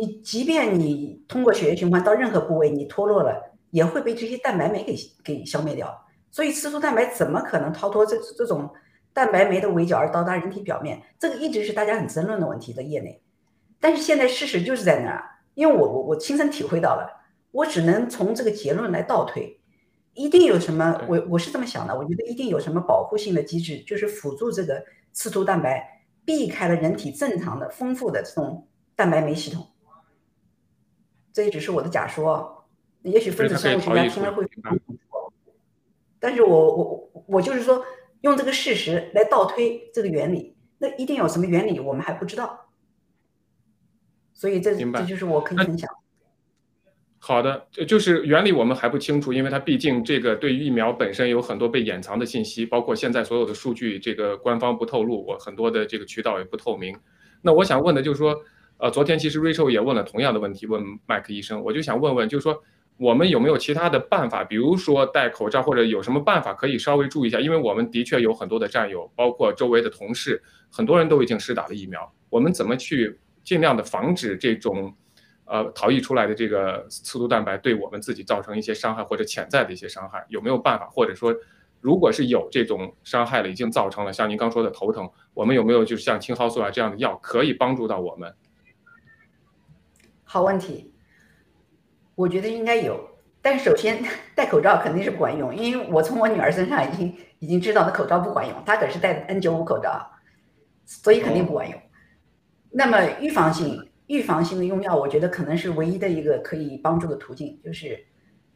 [0.00, 5.92] 你即便你通过血液循环到任何部位，你脱落了，也会被这些蛋白酶给给消灭掉。
[6.30, 8.70] 所以刺突蛋白怎么可能逃脱这这种
[9.12, 11.02] 蛋白酶的围剿而到达人体表面？
[11.18, 13.20] 这个一直是大家很争论的问题，在业内。
[13.80, 15.24] 但是现在事实就是在那儿，
[15.54, 17.10] 因为我我我亲身体会到了，
[17.50, 19.58] 我只能从这个结论来倒推。
[20.16, 29.68] 一定有什么，我我是这么想的，我觉得一定有什么保护性的机制，就是辅助这个刺突蛋白避开了人体正常的丰富的这种蛋白酶系统。
[31.32, 32.66] 这也只是我的假说，
[33.02, 34.48] 也许分子生物学家听了会，
[36.18, 37.84] 但是我我我就是说
[38.22, 42.70] 用这个事实来倒推这个原理，那一定有什么原理我们还不知道，
[44.32, 45.90] 所以这这就是我可以分享。
[47.18, 56.96] 好的，就是原理我们还不清楚，因为它毕竟这个对于疫苗本身有很多被掩藏的信息，包括现在所有的数据，这个官方不透露，我很多的这个渠道也不透明。
[57.42, 58.34] 那我想问的就是说。
[58.78, 62.62] 呃，昨天其实 Rachel 也问了同样的问题，问麦克医生，我就想问问，就是说
[62.98, 67.40] 我们有没有其他的办法，比如说戴口罩，或者有什么办法可以稍微注意一下？
[67.40, 72.12] 因为我们的确有很多的战友，包括周围的同事，很多人都已经施打了疫苗。
[72.28, 74.94] 我们怎么去尽量的防止这种
[75.46, 80.24] 呃逃逸出来的这个刺突蛋白对我们自己造成一些伤害或者潜在的一些伤害？
[80.28, 80.86] 有没有办法？
[80.86, 81.34] 或者说，
[81.80, 88.34] 如果是有这种伤害了，已经造成了像您刚说的头疼，我们有没有就是像青蒿素啊这样的药可以帮助到我们？
[90.24, 90.92] 好问题，
[92.16, 93.08] 我觉得应该有，
[93.40, 94.04] 但是首先
[94.34, 100.10] 戴口罩肯定是不管用，因为我从我女儿身上已经已经知道那口罩不管用，她可是戴 N 九五口罩，
[100.84, 101.80] 所以肯定不管用。
[102.72, 107.98] 那么预防性预防性的用药，我觉得可能是唯一的一个可以帮助的途径，就是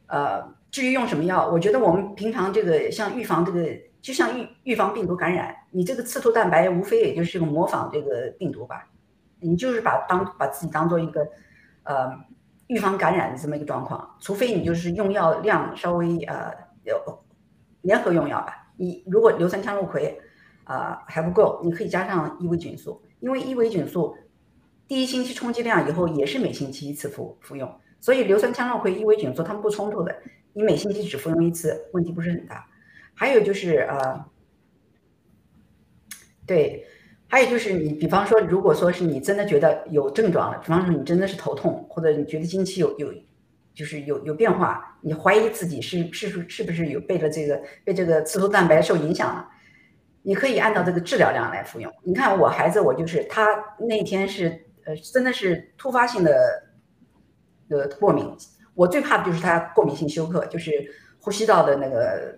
[0.07, 3.69] 呃，至于用什么药，我觉得我们平常这个像预防这个，
[4.01, 8.89] 就像预预防病毒感染，你这个刺突蛋白无非也就是个模仿这个病毒吧，
[9.41, 11.27] 你就是把当把自己当做一个。
[11.83, 12.13] 呃，
[12.67, 16.53] 预防感染的这么一个状况，除非你就是用药量稍微呃
[16.85, 16.95] 有
[17.81, 18.71] 联合用药吧。
[18.77, 20.15] 你如果硫酸羟氯喹
[20.65, 24.15] 啊还不够，你可以加上伊维菌素，因为伊维菌素
[24.91, 30.13] 第一星期充剂量以后也是每星期一次服服用，所以硫酸羟氯喹、异维菌素它们不冲突的，
[30.53, 32.67] 你每星期只服用一次，问题不是很大。
[33.15, 34.25] 还有就是呃，
[36.45, 36.85] 对。
[37.29, 43.15] 还有就是，你比方说，如果说是你真的觉得有症状了，比方说你真的是头痛，或者你觉得经期有有，
[43.73, 49.49] 就是有有变化，你怀疑自己是是不是不是有被了这个被这个刺突蛋白受影响了，
[50.23, 51.93] 你可以按照这个治疗量来服用。
[52.03, 53.47] 你看我孩子，我就是他
[53.79, 56.33] 那天是呃真的是突发性的
[57.69, 58.37] 呃过敏，
[58.75, 60.73] 我最怕的就是他过敏性休克，就是
[61.21, 62.37] 呼吸道的那个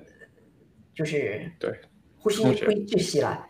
[0.94, 1.72] 就是对
[2.18, 2.52] 呼吸会
[2.84, 3.46] 窒息了，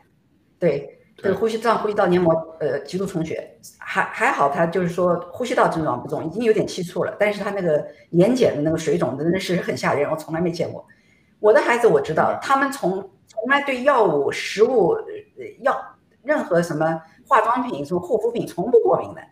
[0.58, 0.98] 对。
[1.14, 10.84] 这个呼吸道呼吸道黏膜呃极度充血，还还好，他就是说呼吸道症状不重，已经有点气促了，但是他那个眼睑的那个水肿真的是很吓人，我从来没见过。
[11.38, 12.92] 我的孩子我知道，他们从
[13.26, 14.96] 从来对药物、食物、
[15.60, 15.91] 药
[16.22, 19.22] 任何什么化妆品、什么护肤品从不过敏的，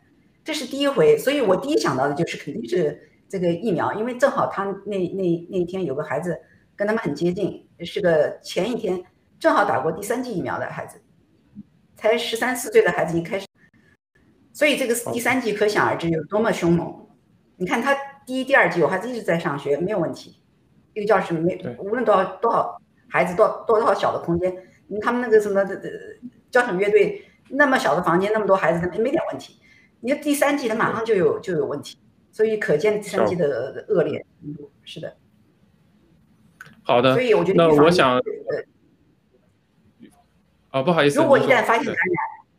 [0.44, 6.40] 这是第一回，所以我第一想到的就是肯定是这个疫苗，因为正好他那那那一天有个孩子
[6.76, 9.02] 跟他们很接近，是个前一天
[9.38, 11.00] 正好打过第三剂疫苗的孩子。
[11.96, 13.46] 才十三四岁的孩子一开始，
[14.54, 17.06] 所以这个第三季可想而知有多么凶猛。
[17.56, 20.42] 你看他第一、第二季，我孩子一直在上学，没有问题。
[20.94, 24.50] 一个教室没无论多少多少孩子，多多少小的空间，
[25.02, 25.76] 他们那个什么的
[26.50, 29.60] 交响乐队那么小的房间，那么多孩子，他没点问题。
[30.00, 31.98] 你看第三季他马上就有就有问题，
[32.30, 34.70] 所以可见第三季的恶劣程度。
[34.84, 35.16] 是的。
[36.82, 37.14] 好的。
[37.14, 38.20] 所以我觉得那我想。
[40.72, 41.18] 哦，不好意思。
[41.18, 41.96] 如果一旦发现感染，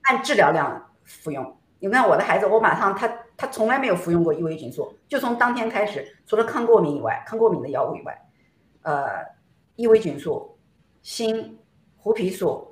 [0.02, 1.58] 按治疗量服用。
[1.80, 8.22] 你看我的孩子，我马上他他从来没有服用过伊维菌素，就从当天开始，除了抗过敏以外，抗过敏的药物以外，
[8.82, 9.08] 呃，
[9.78, 10.60] 伊维菌素、
[11.02, 11.58] 锌、
[11.96, 12.71] 胡皮素、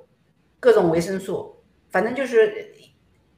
[0.60, 1.56] 各种维生素，
[1.88, 2.72] 反正就是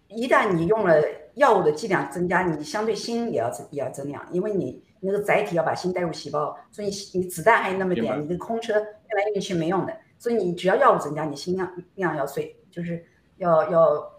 [0.09, 1.01] 一旦你用了
[1.35, 9.97] 药物的剂量增加，你相对锌也要也要增量，因为你那个载体要把锌带入细胞，所以你子弹还有那么点，你的空车运来运去没用的。
[10.19, 13.05] 所以你只要药物增加，你锌量量要碎，就是
[13.39, 14.13] 要要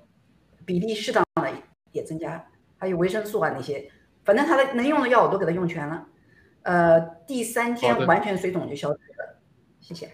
[0.66, 1.50] 比例适当的
[1.92, 2.46] 也增加，
[2.78, 3.90] 还有维生素啊那些，
[4.26, 6.08] 反正他的能用的药我都给他用全了。
[6.64, 9.40] 呃，第三天完全水肿就消失了，
[9.80, 10.10] 谢谢。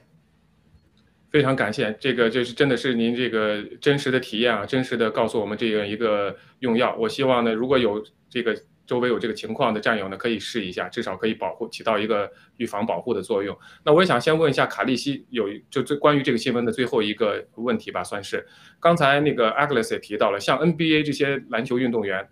[1.31, 6.95] 非常感谢，这个就是真的是您这个真实的体验啊，真实的告诉我们这样一个用药。
[6.99, 8.55] 我希望呢，如果有这个。
[8.89, 12.27] 周围有这个情况的战友呢，可以试一下，至少可以保护，起到一个
[12.57, 13.55] 预防保护的作用。
[13.85, 18.43] 那我也想先问一下卡利西，有就最关于这个新闻的最后一个问题吧，算是
[18.79, 22.27] 刚才那个 Agnes 也提到了，像 NBA 这些篮球运动员，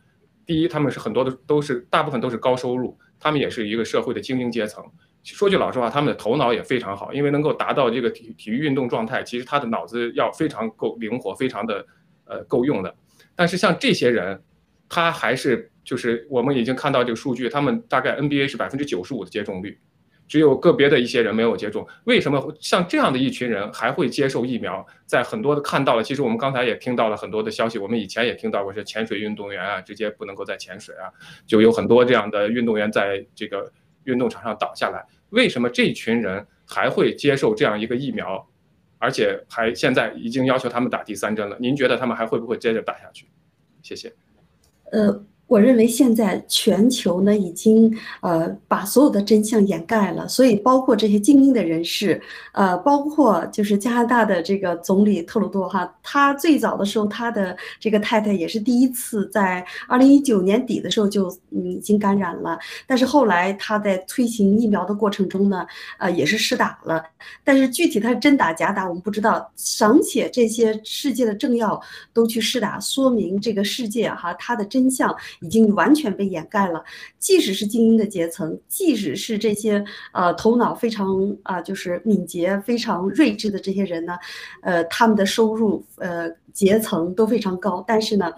[0.47, 4.83] 第一他们是很多的都是大部分都是高收入，他们也是一个社会的精英阶层。
[5.35, 11.85] 说句老实话，他们的头脑也非常好，因为能够达到这个体体育运动状态，其实他的脑子要非常够灵活，非常的
[12.25, 12.95] 呃够用的。
[13.35, 14.41] 但是像这些人，
[14.89, 15.71] 他还是。
[15.87, 19.79] 就是我们已经看到这个数据，他们大概 NBA 是百分之九十五的接种率，
[20.27, 21.87] 只有个别的一些人没有接种。
[22.03, 24.85] 为什么像这样的一群人还会接受疫苗？
[25.05, 31.07] 在很多的看到了，其实我们刚才也听到了很多的消息，我们以前也听到过是潜水运动员啊，直接不能够再潜水啊，
[31.45, 33.71] 就有很多这样的运动员在这个
[34.03, 35.05] 运动场上倒下来。
[35.29, 38.47] 为什么这群人还会接受这样一个疫苗，
[38.97, 41.57] 而且还现在已经要求他们打第三针了？
[41.59, 43.27] 您觉得他们还会不会接着打下去？
[43.81, 44.13] 谢谢。
[44.91, 45.23] 呃。
[45.47, 52.21] 我认为现在全球呢已经呃把所有的真相掩盖了，所以包括这些精英的人士，
[52.51, 65.65] 呃，包括就是加拿大的这个总理特鲁多哈，他最早的时候他的这个太太也是第一次在二零一九年底的时候就嗯已经感染了，但是后来他在推行疫苗的过程中呢，
[65.97, 67.01] 呃也是试打了，
[67.45, 71.81] 但是具体他是真打假打我们不知道，尚且这些世界的政要
[72.11, 75.15] 都去试打，说明这个世界哈它的真相。
[75.41, 76.83] 已经完全被掩盖了。
[77.19, 79.83] 即使是精英的阶层，即使是这些
[80.13, 84.17] 呃头脑非常啊就是敏捷、非常睿智的这些人呢，
[84.61, 88.31] 呃他们的收入呃阶层都非常高，但是呢，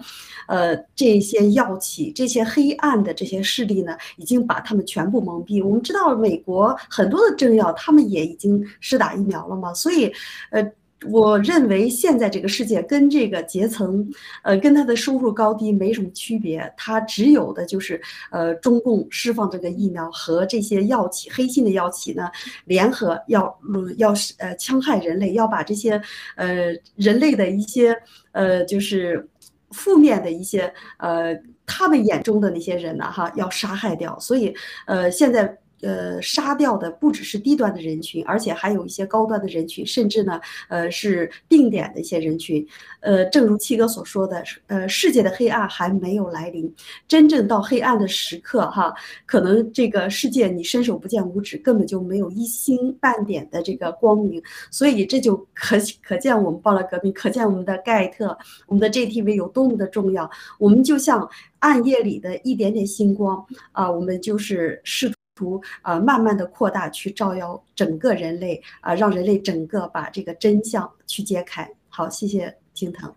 [0.46, 5.64] 呃这些药企、这些黑暗的这些势力呢，已经把他们全部蒙蔽。
[5.64, 10.12] 我们知道美国很多的政要，他们也已经施打疫苗了嘛，所以
[10.50, 10.70] 呃。
[11.08, 14.06] 我认为现在这个世界跟这个阶层，
[14.42, 17.98] 呃，跟他的收入高低没什么区别，他只有的就是，
[18.30, 22.30] 呃，中共释放这个疫苗和这些药企、黑心的药企呢
[22.66, 23.58] 联合要，
[23.96, 26.00] 要呃戕害人类，要把这些
[26.36, 27.96] 呃人类的一些
[28.32, 29.26] 呃就是
[29.70, 31.34] 负面的一些呃
[31.64, 34.54] 他们眼中的那些人呢哈要杀害掉，所以
[34.86, 35.56] 呃现在。
[35.82, 42.66] 呃，杀掉的不只是低端的人群，而且还有一些高端的人群，甚至呢，呃，是定点的一些人群。
[43.00, 46.72] 呃，正如七哥所说的，呃，世界的黑暗还没有来临，
[47.08, 48.92] 真正到黑暗的时刻，哈，
[49.24, 54.42] 可能这个世界你伸手不见五指，根本就没有一星半点的这个光明。
[54.70, 60.30] 所以这就可可见我们报了革命，可见我们的盖特，我们的 GTV 有多么的重要。
[60.58, 61.28] 我们就像
[61.60, 65.19] 暗夜里的一点点星光啊，我们就是试图。
[65.40, 71.66] 图啊，慢慢的扩大，去照耀整个人类啊，让人类整个把这个真相去揭开。
[71.88, 73.14] 好，谢谢金腾。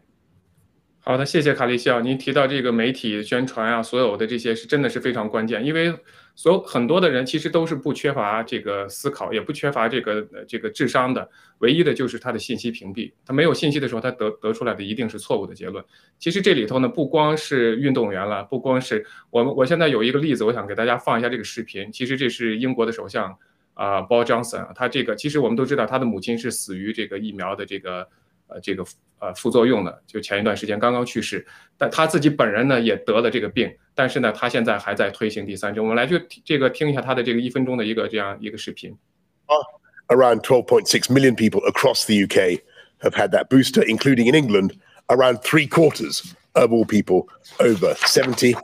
[0.99, 1.99] 好的，谢谢卡利西奥。
[1.99, 5.93] 您提到这个媒体宣传啊，所有的这些是真的是非常关键，因为
[6.36, 11.29] 所有很多的人其实都是不缺乏这个思考，也不缺乏这个这个智商的，
[11.59, 13.11] 唯一的就是他的信息屏蔽。
[13.25, 15.84] 他没有信息的时候，他得得出来的一定是错误的结论。
[16.17, 19.55] 其实这里头呢，不光是运动员了，不光是我们。
[19.55, 21.91] 我现在有一个例子，我想给大家放一下这个视频。
[21.91, 23.38] 其实这是英国的首相
[23.75, 28.07] 啊，Boris Johnson，他这个其实我们都知道，他的母亲是死于这个疫苗的这个。
[28.53, 28.84] 呃，这个
[29.18, 35.82] 呃副作用呢，就前一段时间刚刚去世，但他自己本人呢也得了这个病，但是呢，他现在还在推行第三针。
[35.82, 38.97] 我们来就这个听一下他的这个一分钟的一个这样一个视频。
[40.09, 42.62] Around 12.6 million people across the UK
[43.03, 44.72] have had that booster, including in England,
[45.09, 47.28] around three quarters of all people
[47.61, 48.57] over 70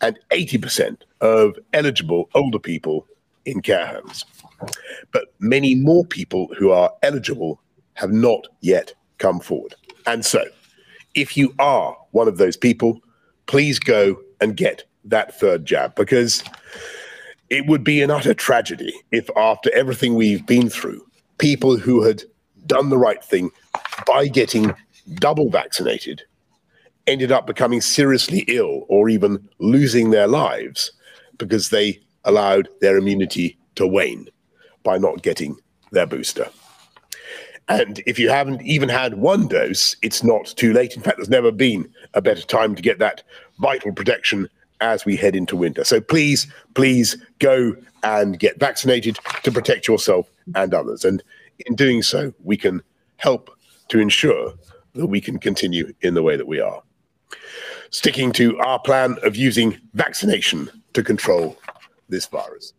[0.00, 3.04] and 80% of eligible older people
[3.44, 4.24] in care homes.
[5.12, 7.60] But many more people who are eligible
[7.92, 9.75] have not yet come forward.
[10.05, 10.43] And so,
[11.15, 12.99] if you are one of those people,
[13.45, 16.43] please go and get that third jab because
[17.49, 21.05] it would be an utter tragedy if, after everything we've been through,
[21.37, 22.23] people who had
[22.65, 23.51] done the right thing
[24.07, 24.73] by getting
[25.15, 26.23] double vaccinated
[27.05, 30.91] ended up becoming seriously ill or even losing their lives
[31.37, 34.27] because they allowed their immunity to wane
[34.83, 35.57] by not getting
[35.91, 36.47] their booster.
[37.69, 40.95] And if you haven't even had one dose, it's not too late.
[40.95, 43.23] In fact, there's never been a better time to get that
[43.59, 44.49] vital protection
[44.81, 45.83] as we head into winter.
[45.83, 51.05] So please, please go and get vaccinated to protect yourself and others.
[51.05, 51.23] And
[51.65, 52.81] in doing so, we can
[53.17, 53.49] help
[53.89, 54.53] to ensure
[54.95, 56.83] that we can continue in the way that we are.
[57.91, 61.57] Sticking to our plan of using vaccination to control
[62.09, 62.73] this virus.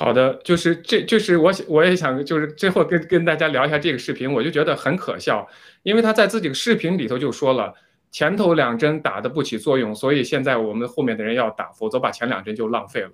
[0.00, 5.44] 好的，就是这就是我我也想就是最后跟跟大家聊一下这个视频，我就觉得很可笑，
[5.82, 7.74] 因为他在自己的视频里头就说了，
[8.12, 13.10] 前头两针打的不起作用，所以现在我们后面的人要打，否则把前两针就浪费了。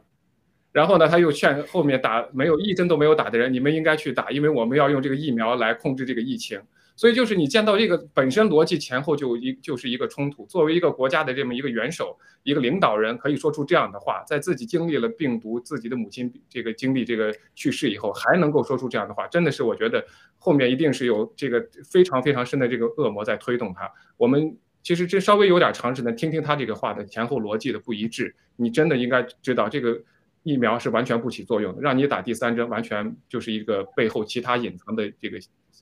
[0.73, 6.61] 然后呢，他又劝后面打没有一针都没有打的人，你们应该去打，因为我们要用这个疫苗来控制这个疫情。
[6.97, 10.47] 所以就是你见到这个本身逻辑前后就一就是一个冲突。
[10.47, 20.05] 作为一个国家的这么一个元首，一个领导人，可以说出这样的话，在自己经历了病毒，自己的母亲这个经历这个去世以后，还能够说出这样的话，真的是我觉得
[20.39, 23.91] 后面一定是有这个非常非常深的这个恶魔在推动他。
[24.17, 30.01] 我们其实这稍微有点常识的，听听他这个话的前后逻辑的不一致，你真的应该知道这个
[30.45, 35.39] 疫苗是完全不起作用的，让你打第三针完全就是一个背后其他隐藏的这个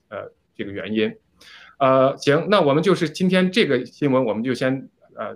[0.09, 1.15] 呃这个原因。
[1.79, 5.35] 呃，行，那我们就是今天这个新闻，我们就先呃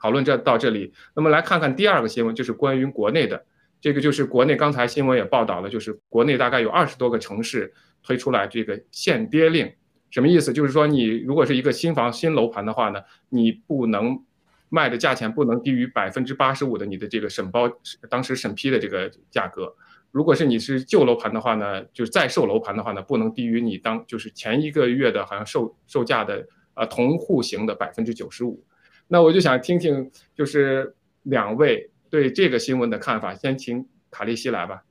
[0.00, 0.92] 讨论这到这里。
[1.14, 3.46] 那么来看看第二个新闻，就是关于国内的，
[3.80, 9.72] 这个就是国内刚才新闻也报道了，就是国内大概有二十多个城市推出来这个限跌令。
[10.10, 10.52] 什么意思？
[10.52, 14.22] 就是说，你如果是一个新房新楼盘的话呢，你不能
[14.68, 17.70] 卖的价钱不能低于百分之八十五的你的这个审包
[18.10, 19.74] 当时审批的这个价格。
[20.10, 28.64] 如果是你是旧楼盘的话呢，就是在售楼盘的话呢，不能低于你当就是前一个月的好像售售价的呃同户型的百分之九十五。
[29.06, 33.34] 那我就想听听，就是两位对这个新闻的看法。
[33.34, 34.84] 先请卡利西来吧。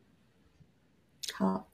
[1.33, 1.69] 好。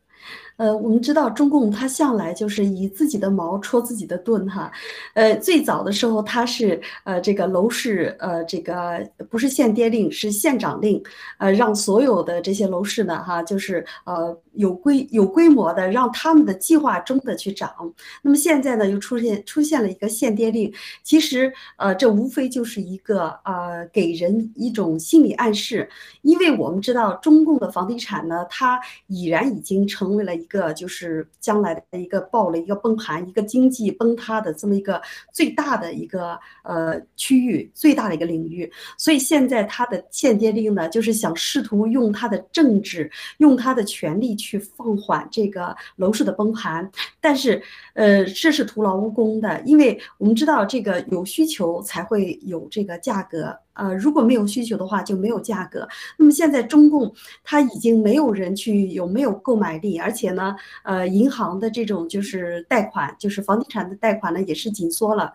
[0.57, 4.71] 呃，我们知道中共他向来就是以自己的矛戳自己的盾哈，
[5.15, 11.01] 呃，最早的时候他是呃这个楼市呃这个不是限跌令是限涨令，
[11.39, 17.73] 呃让所有的这些楼市呢哈就是呃有规有规模的让他们的计划中的去涨，
[18.21, 25.89] 那么现在呢又出现出现了一个限跌令，其实呃这无非就是一个呃给人一种心理暗示，
[26.21, 30.33] 因为我们知道中共的房地产呢它已然已经成为了。
[30.43, 35.01] 一个就是将来的一个爆了一个崩盘，一个经济崩塌的这么一个
[35.31, 38.71] 最大的一个呃区域，最大的一个领域。
[38.95, 46.89] 所以现在他的限跌令呢，就是想试图用他的政治，用他的权力去放缓这个楼市的崩盘。
[47.19, 47.59] 但是，
[47.95, 53.57] 呃，这是徒劳无功的，因为我们知道这个有需求才会有这个价格。
[53.73, 55.87] 呃，如果没有需求的话，就没有价格。
[56.17, 57.13] 那么现在中共
[57.43, 65.33] 他已经没有人去有没有购买力，而且呢，呃，银行的这种就是贷款，就是房地产的贷款呢也是紧缩了，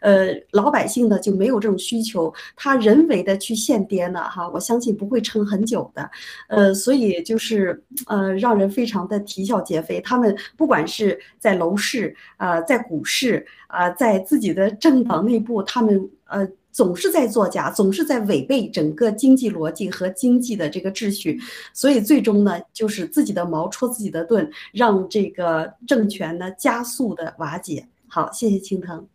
[0.00, 6.10] 呃，老百姓呢就没有这种需求，他人为的去限跌呢，哈，我相信不会撑很久的，
[6.48, 10.00] 呃，所以就是呃，让人非常的啼笑皆非。
[10.00, 16.48] 他们不管是在楼市啊，在股市啊，在自己的政党内部，他们呃。
[16.72, 21.40] 总是在作假，总是在违背整个经济逻辑和经济的这个秩序，
[21.72, 27.88] 所以最终呢，就是自己的矛戳自己的盾，让这个政权呢加速的瓦解。
[28.08, 29.06] 好，谢谢青藤。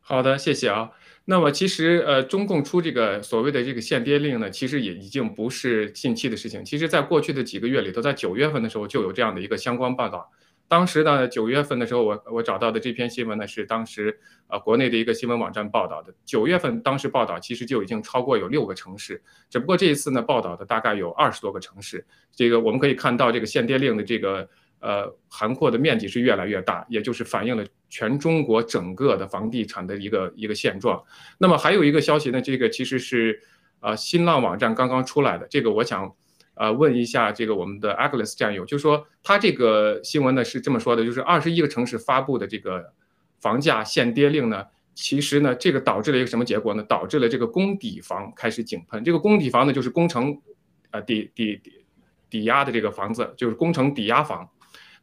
[0.00, 0.90] 好的，谢谢啊。
[1.26, 6.64] 那么其实呃，中共出这个所谓的这个限跌令呢，其实也已经不是近期的事情。
[6.64, 10.28] 其实，在过去的几个月里头，在九月份的时候就有这样的一个相关报道。
[10.70, 14.16] 当时呢，九月份的时候，我我找到的这篇新闻呢，是当时
[14.46, 16.14] 呃国内的一个新闻网站报道的。
[16.24, 22.06] 九月份当时报道其实就已经超过有六个城市，只不过这一次呢，报道的大概有二十多个城市。
[22.30, 24.48] 这个我们可以看到，这个限跌令的这个
[24.78, 31.02] 呃涵括的面积是越来越大，也就是反映了全中国整个的房地产的一个一个现状。
[31.36, 33.42] 那么还有一个消息呢，这个其实是
[33.80, 36.14] 呃新浪网站刚刚出来的，这个我想。
[36.60, 42.92] 呃，问一下这个我们的 Agnes 战友，就是说他这个新闻呢是这么说的，就是二十一个城市发布的这个
[43.40, 46.82] 房价限跌令呢，其实呢这个导致了一个什么结果呢？
[46.82, 49.02] 导致了这个公抵房开始井喷。
[49.02, 50.38] 这个公抵房呢就是工程，
[50.90, 51.72] 呃抵抵抵
[52.28, 54.46] 抵押的这个房子，就是工程抵押房。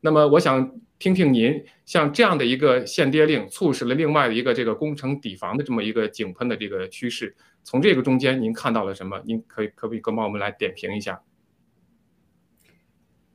[0.01, 9.19] 那么我想听听您，像这样的一个限跌令，促使了另外的一个这个工程抵房的这么一个井喷的这个趋势，从这个中间您看到了什么？
[9.25, 11.19] 您可以可不可以跟帮我们来点评一下？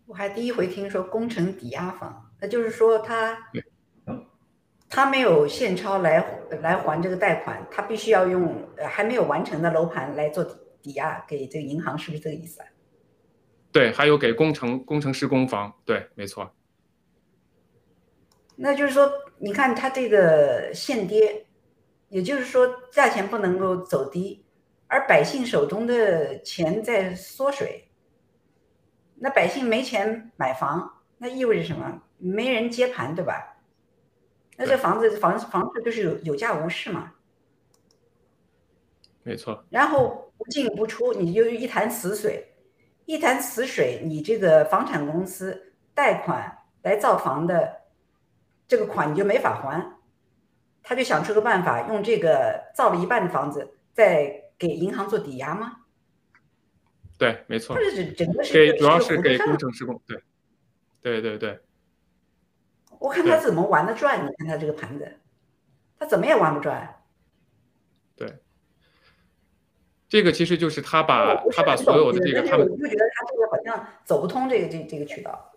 [0.07, 3.39] 我还第一回听说工程抵押房，那就是说他
[4.89, 10.45] 他没有现钞来来还这个贷款，他必须要用还没有完成的楼盘来做
[10.83, 12.67] 抵押给这个银行，是不是这个意思啊？
[13.71, 16.55] 对，还有给工程工程施工房，对，没错。
[18.57, 21.47] 那就是说，你看它这个限跌，
[22.11, 24.45] 也就是说价钱不能够走低，
[24.89, 27.89] 而百姓手中的钱在缩水。
[29.23, 32.03] 那百姓没钱买房，那意味着什么？
[32.19, 33.57] 没人接盘，对吧？
[34.57, 37.13] 那这房子房房子就是有有价无市嘛？
[39.23, 39.65] 没错。
[39.71, 42.53] 然后不进不出，你就一潭死水，
[43.05, 47.83] 一潭死水，你这个房产公司贷款来造房的
[48.67, 49.99] 这个款你就没法还，
[50.83, 55.82] 他就想出个办法，用这个造了一半的房子再给银行做抵押吗？
[57.23, 57.77] 对，没错，
[58.53, 60.21] 给主要是给工程施工，对，
[61.01, 61.61] 对对对。
[62.99, 64.27] 我看他怎么玩得转？
[64.27, 65.21] 你看他这个盘子，
[66.01, 66.97] 他怎么也玩不转。
[68.17, 68.39] 对，
[70.09, 75.53] 这个其实就是他把他把所有的这个，他们就觉得他这个好像走不通这个这这个渠道。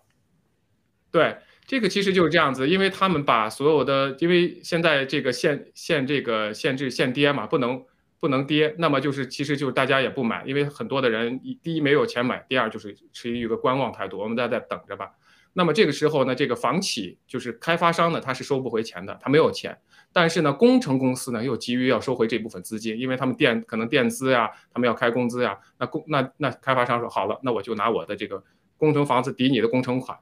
[1.10, 1.36] 对，
[1.66, 7.84] 这个其实就是这样子，因为他们把所有的，因为现在这个限限这个限制限跌嘛，不能
[8.18, 15.10] 不能跌，那么就是其实就是大家也不买，因为很多的人第一没有钱买，第二就是持一个观望态度，我们在在等着吧。
[15.52, 19.78] 那么这个时候呢，这个房企就是开发商呢，他是收不回钱的，他没有钱。
[20.12, 25.58] 但是呢，工程公司呢又急于要收回这部分资金，因为他们垫可能垫资呀，他们要开工资呀。
[25.78, 28.42] 那工那那开发商说好了，那我就拿我的这个
[28.76, 30.18] 工程房子抵你的工程款。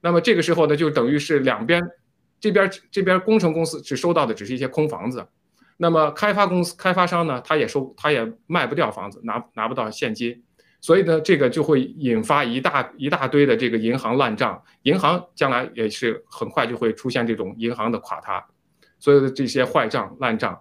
[0.00, 1.80] 那么这个时候呢，就等于是两边，
[2.40, 5.24] 这边这边工程公司只收到的只是一些空房子，
[5.82, 10.42] 那么开发公司开发商呢，他也收他也卖不掉房子，拿拿不到现金，
[10.82, 18.44] 所以呢，这个就会引发一大一大堆的这个银行烂账，银行将来也是很快就会出现这种银行的垮塌，
[18.98, 20.60] 所有的这些坏账烂账，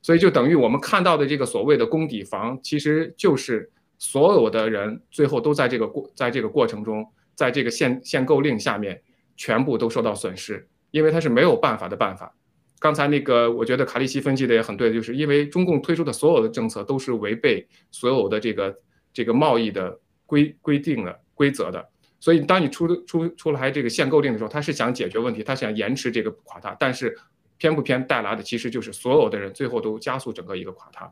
[0.00, 7.06] 所以就等于我们看到的这个所谓的公底房，其实就是所有的人最后都在这个过在这个过程中。
[7.36, 8.98] 在这个限限购令下面，
[9.36, 12.34] 全部都受到损失，因为它是没有办法的办法。
[12.78, 18.76] 刚才那个，我觉得卡利西分析的也很对，就是因为中共推出的所有的政策都是违背所有的这个
[19.12, 21.88] 这个贸易的规规定的规则的，
[22.20, 27.16] 所以当你出出出来这个限购令的时候，他是想解决问题，他想延迟这个垮塌，但是
[27.56, 31.10] 偏不偏带来的其实就是所有的人最后都加速整个一个垮塌，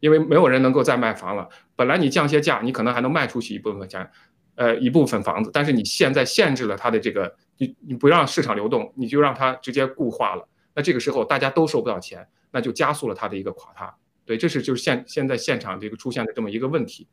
[0.00, 1.48] 因为没有人能够再卖房了。
[1.74, 4.08] 本来你降些价，你可能还能卖出去一部分钱。
[4.56, 10.48] 呃，一部分房子，但是你现在限制了它的这个，你你不让市场流动，你就让它直接固化了。
[10.78, 13.92] 那这个时候大家都收不到钱，那就加速了它的一个垮塌。
[14.24, 17.08] 对，这是就是现现在现场这个出现的这么一个问题。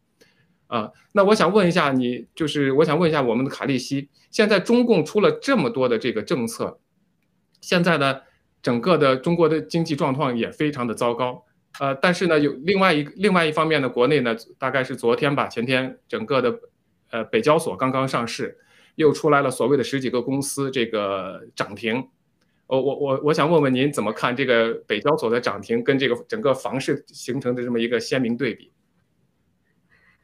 [0.68, 6.80] 啊，那我想问一下你，就是我想问一下我们的卡利西，现在中共出了这么多的这个政策，
[7.59, 8.22] 现在呢，
[8.61, 11.43] 整个的中国的经济状况也非常的糟糕。
[11.80, 16.59] 呃，但是呢，有另外一另外一方面呢，国内呢，大概是昨天吧，前天整个的。
[17.11, 18.57] 呃，北交所刚刚上市，
[18.95, 22.09] 又出来了所谓的十几个公司这个涨停，
[22.68, 28.72] 我我我我想问问您怎么看这个北交所的涨停跟这个整个房市形成的这么一个鲜明对比？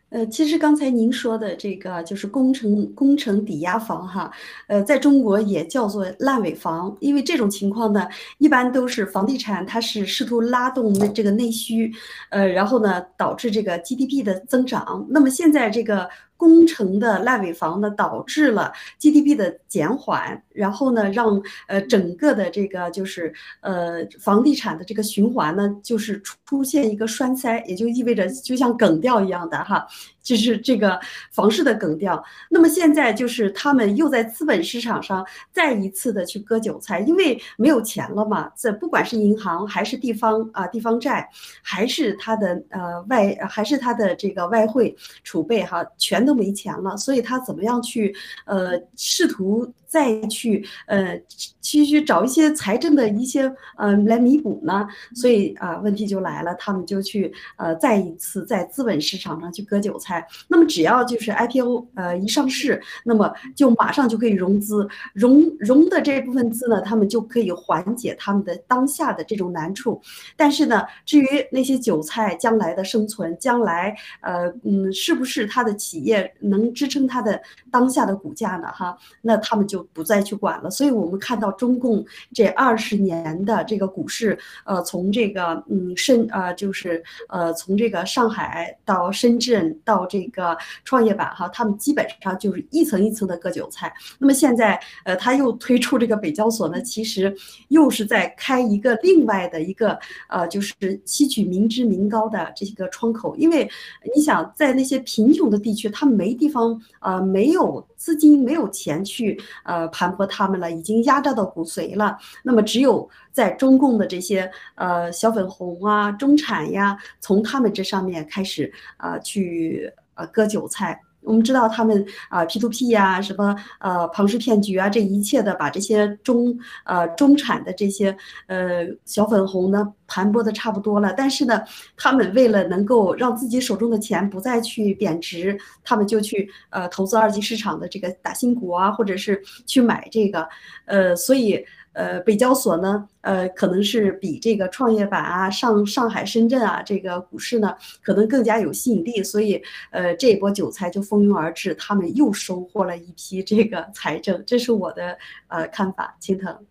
[0.09, 4.29] 呃，其实刚才您说的这个就是工程工程抵押房哈，
[4.67, 8.05] 呃，在中国也叫做烂尾房，因为这种情况呢，
[8.37, 11.93] 一般都是房地产它是试图拉动这个内需，
[12.29, 15.05] 呃，然后呢导致这个 GDP 的增长。
[15.09, 16.09] 那么现在这个。
[16.41, 29.87] 工程的烂尾房呢，导致了 GDP 的减缓，然后呢，让呃整个的这个就是呃房地产的这个循环呢，就是出现一个栓塞，也就意味着就像梗掉一样的哈。
[30.23, 30.99] 就是这个
[31.31, 38.47] 房市的梗掉，那么现在就是他们又在资本市场上再一次的去割韭菜，因为没有钱了嘛。
[38.55, 41.27] 这不管是银行还是地方啊，地方债，
[41.63, 49.73] 还是他的呃外，还是他的这个外汇储备哈，全都没钱了，所以他怎么样去呃试图。
[49.91, 50.40] 再去
[50.87, 51.19] 呃，
[51.61, 60.25] 去去找一些财政的一些呃来弥补呢，所以啊问题就来了，他们就去呃再一次在资本市场上去割韭菜。
[60.47, 70.01] 那么只要就是 IPO 呃一上市，那么就马上就可以融资，融融的这部分资呢，他们就可以缓解他们的当下的这种难处。
[70.35, 77.39] 但是呢，至于那些韭菜将来的生存，将来呃嗯是不是他的企业能支撑他的
[77.69, 78.67] 当下的股价呢？
[78.71, 79.81] 哈，那他们就。
[79.93, 93.93] 不再去管了，所以我们看到中共这二十年的这个股市，呃，从这个嗯深呃就是呃从这个上海到深圳到这个创业板哈，他们基本上就是一层一层的割韭菜。
[94.19, 97.35] 那么现在呃他又推出这个北交所呢，其实
[97.69, 100.73] 又是在开一个另外的一个呃就是
[101.05, 103.69] 吸取民脂民膏的这个窗口，因为
[104.15, 109.39] 你想在那些贫穷的地区，他们没地方呃没有资金没有钱去。
[109.63, 112.17] 呃，盘他们了，已经压榨到骨髓了。
[112.43, 120.99] 那么，只有在中共的这些呃小粉红啊、中产呀，从他们这上面开始啊，去呃割韭菜。
[121.23, 128.15] 我们知道他们啊，P to P 呀，什么呃庞氏骗局啊，这一切的把这些中呃中产的这些
[128.47, 131.13] 呃小粉红呢盘剥的差不多了。
[131.15, 131.61] 但是呢，
[131.95, 140.47] 他们为了能够让自己手中的钱不再去贬值，他们就去呃投资二级市场的这个打新股啊，或者是去买这个
[140.85, 141.65] 呃，所以。
[141.93, 149.61] 呃，北交所呢，呃，可能是比这个创业板啊、上上海、深圳啊这个股市呢，可能更加有吸引力，所以，
[149.91, 155.17] 呃，这一波韭菜就蜂拥而至，他们又收获了一批这个财政，这是我的
[155.47, 156.65] 呃看法，青藤。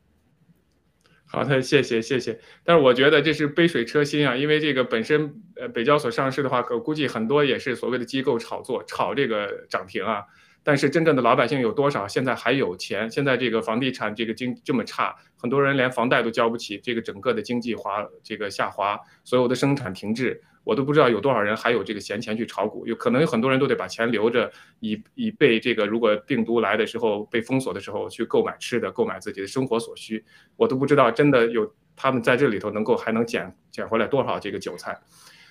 [1.27, 10.25] 好的，谢谢谢谢，但是我觉得这是杯水车薪啊，因为这个本身呃北交所上市的话，可估计很多也是所谓的机构炒作，炒这个涨停啊。
[10.63, 13.11] 但是真正的老百姓有多少现在还有钱？
[13.11, 22.87] 现在这个房地产这个经这么差，很多人连房贷都交不起，这个整个的经济滑这个下滑，所有的生产停滞，我都不知道有多少人还有这个闲钱去炒股。
[22.87, 30.23] 有可能有很多人都得把钱留着，以以备这个如果病毒来的时候被封锁的时候去购买吃的，购买自己的生活所需。
[30.57, 34.99] 我都不知道真的有他们在这里头能够还能捡捡回来多少这个韭菜。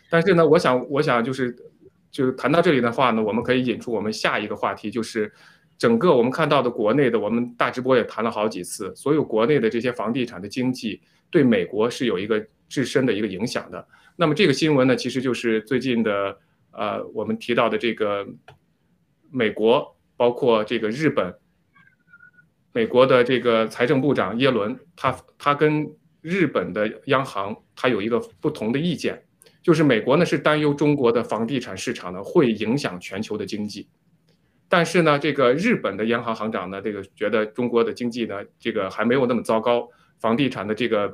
[0.07, 1.55] 但是呢，我想我想就是。
[2.11, 5.31] 就是谈到这里的话呢，我们可以引出我们下一个话题，就是
[5.77, 13.87] 整个我们看到的国内的，我们大直播也谈了好几次，所有国内的这些房地产的经济对美国是有一个自身的一个影响的。
[14.15, 16.37] 那么这个新闻呢，其实就是最近的，
[16.71, 18.27] 呃，我们提到的这个
[19.31, 21.33] 美国，包括这个日本，
[22.73, 25.87] 美国的这个财政部长耶伦，他他跟
[26.21, 29.23] 日本的央行他有一个不同的意见。
[29.69, 33.87] 就是美国呢是担忧中国的房地产市场呢会影响全球的经济，
[34.67, 39.87] 但是呢，这个日本的央行行长呢，这个觉得中国的经济呢，这个还没有那么糟糕，
[40.19, 41.13] 房地产的这个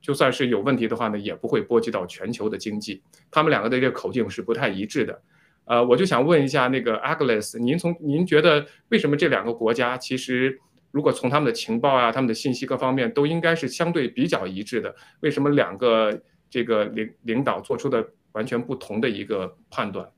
[0.00, 3.02] 就算是有问题的话呢，也不会波及到全球的经济。
[3.30, 5.20] 他们两个的这个口径是不太一致的。
[5.66, 10.58] 呃，我就想问一下那个 Agnes，您从您觉得为什么这两个国家其实
[10.90, 16.18] 如果从他们的情报啊、他们的信息各方面都应该是相对比较一致的，为什么两个？
[16.50, 20.12] 这个领领导做出的完全不同的一个判断。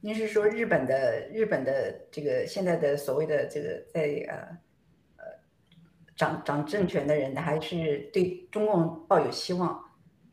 [0.00, 4.36] 您是说日本的日本的这个现在的所谓的这个在呃
[5.16, 5.24] 呃
[6.14, 9.82] 掌掌政权的人，还是对中共抱有希望？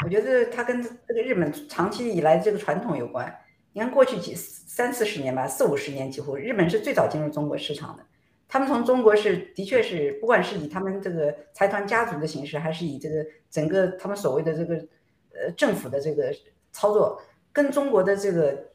[0.04, 3.34] 我觉得他跟这个日本长期以来这个传统有关。
[3.72, 8.06] 你看过去几三四十年吧，四五十年几乎，日本是最早进入中国市场的。
[8.54, 14.76] 他们从中国是的确是，不管是以他们这个财团家族的形式，还是以这个整个他们所谓的这个
[15.34, 16.36] 呃政府的这个
[16.74, 17.22] 操作，
[17.54, 18.72] 跟中国的这个，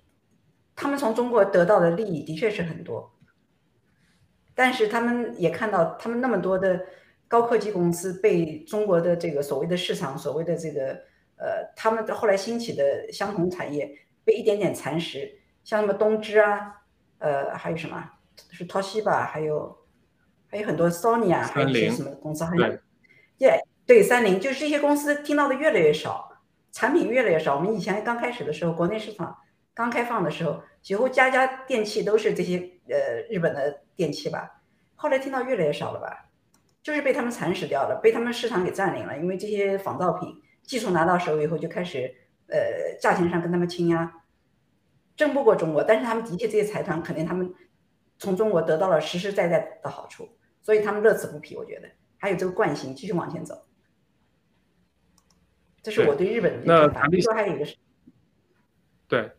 [0.74, 3.12] 他们从中国得到的利益的确是很多。
[4.54, 6.80] 但是他们也看到，他们那么多的
[7.28, 10.98] 高科技公司被中国的这个所谓的市场，所谓的这个
[11.36, 16.80] 呃，他们后来兴起的相同产业被一点点蚕食，像什么东芝啊，
[17.18, 18.12] 呃，还有什么？
[18.50, 19.78] 是 Toshiba，还有
[20.48, 22.78] 还有很多 Sony 啊，还有一些什么公司，还有，
[23.38, 26.30] 对对，三菱，就是这些公司听到的越来越少，
[26.72, 27.56] 产品越来越少。
[27.56, 29.36] 我们以前刚开始的时候，国内市场
[29.74, 32.58] 刚开放的时候，几乎家家电器都是这些
[32.88, 34.62] 呃日本的电器吧。
[34.94, 36.30] 后来听到越来越少了吧，
[36.82, 39.16] 就是被他们蚕食掉了，被他们市场给占领了。
[39.18, 42.14] 因为这些仿造品技术拿到手以后，就开始
[42.48, 44.12] 呃价钱上跟他们倾压，
[45.16, 45.84] 争不过中国。
[45.84, 47.54] 但是他们的确这些财团肯定他们。
[48.18, 50.28] 从中国得到了实实在在的好处，
[50.62, 51.54] 所以他们乐此不疲。
[51.56, 51.88] 我觉得
[52.18, 53.66] 还有这个惯性，继续往前走。
[55.82, 57.08] 这是我对日本的看法。
[57.12, 57.76] 你说还有一个是？
[59.06, 59.30] 对，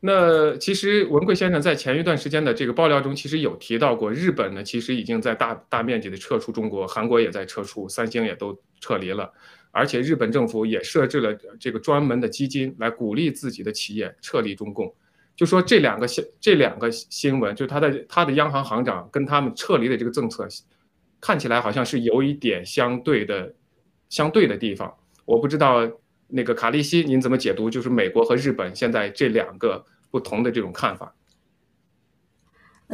[0.00, 9.32] 那其实文贵先生在前一段时间的这个爆料中，其实有提到过，日本呢其实已经在大大面积的撤出中国，韩国也在撤出，三星也都撤离了，
[9.70, 14.94] 而且日本政府也设置了这个专门的基金来鼓励自己的企业撤离中共。
[15.36, 20.46] 就说这两个新这两个新闻，就他的他的央行行长跟他们撤离的这个政策，
[21.20, 23.52] 看起来好像是有一点相对的
[24.08, 24.94] 相对的地方。
[25.24, 25.90] 我不知道
[26.28, 27.68] 那个卡利西您怎么解读？
[27.68, 31.14] 就是美国和日本现在这两个不同的这种看法。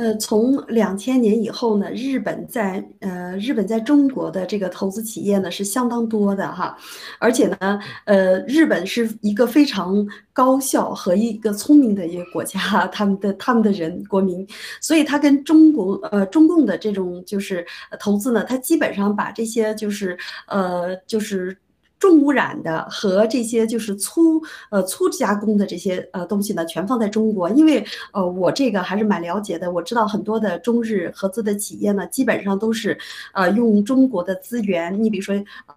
[0.01, 6.75] 呃，从两千年以后呢，日本在呃日本在中国的这个投资企业呢是相当多的哈，
[7.19, 14.47] 而且呢，呃，日本是一个非常高效和一个聪明的一个国家，他们的他们的人国民，
[14.81, 17.67] 所以他跟中国呃中共的这种就是
[17.99, 21.55] 投资呢，他基本上把这些就是呃就是。
[22.01, 32.99] 重污染的和这些就是粗呃粗加工的这些呃东西呢，全放在中国，因为呃我这个还是蛮了解的，我知道很多的中日合资的企业呢，基本上都是
[33.35, 35.35] 呃用中国的资源，你比如说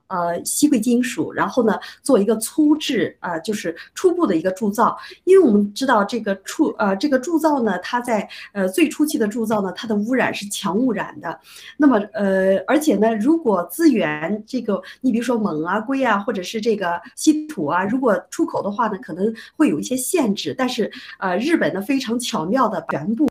[0.07, 11.37] 呃稀贵金属，然后呢做一个粗制啊，就是初步的一个铸造，因为我们知道这个铸呃这个铸造呢，它在呃最初期的铸造呢，它的污染是强污染的，
[11.75, 16.12] 那么呃而且呢，如果资源这个你比如说锰啊硅啊。
[16.19, 20.53] 或者是这个稀土啊，如果出口的话呢，可能会有一些限制。
[20.57, 23.27] 但是，呃，日本呢非常巧妙的全部。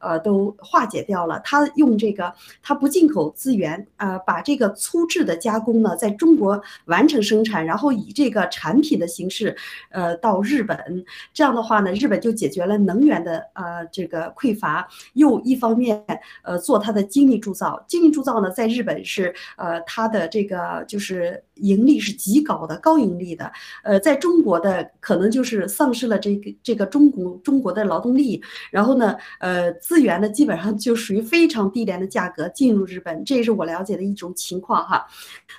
[0.00, 1.40] 呃，都化解掉了。
[1.44, 9.56] 他用这个，他不进口资源，呃，把这个粗制的加工呢，在中国完成生产，然后以这个产品的形式，
[9.90, 11.04] 呃，到日本。
[11.32, 16.04] 这样的话呢，日本就解决了能源的呃这个匮乏，又一方面
[16.42, 17.82] 呃做它的精密铸造。
[17.86, 23.50] 精密铸造呢，在日本是呃它的这个就是盈利是极高的，高盈利的。
[23.82, 35.06] 呃，在中国的可能就是丧失了这个这个中国中国的劳动力，然后呢，呃，资源呢基本上就属于非常低廉的价格进入日本，这也是我了解的一种情况哈。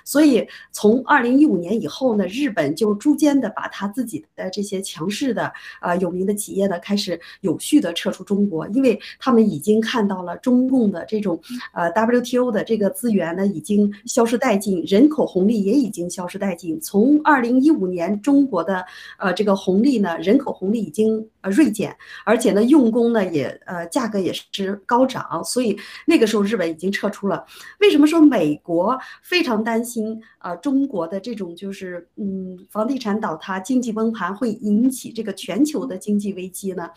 [0.04, 11.40] 所以从二零一五年以后呢，日本就逐渐的把他自己的这些强势的啊有名的企业呢开始有序的撤出中国，因为他们已经看到了中共的这种
[11.72, 16.80] 呃 WTO 的这个资源呢已经消失殆尽，人口红利也已已经消失殆尽。
[16.80, 18.84] 从二零一五年中国的
[19.18, 27.44] 呃这个红利呢，人口红利已经呃锐减，而且呢用工呢也呃价格也是高涨，所以那个时候日本已经撤出了。
[27.80, 36.90] 为什么说美国非常担心啊中国的这种就是嗯房地产倒塌、经济崩盘会引起这个全球的经济危机呢？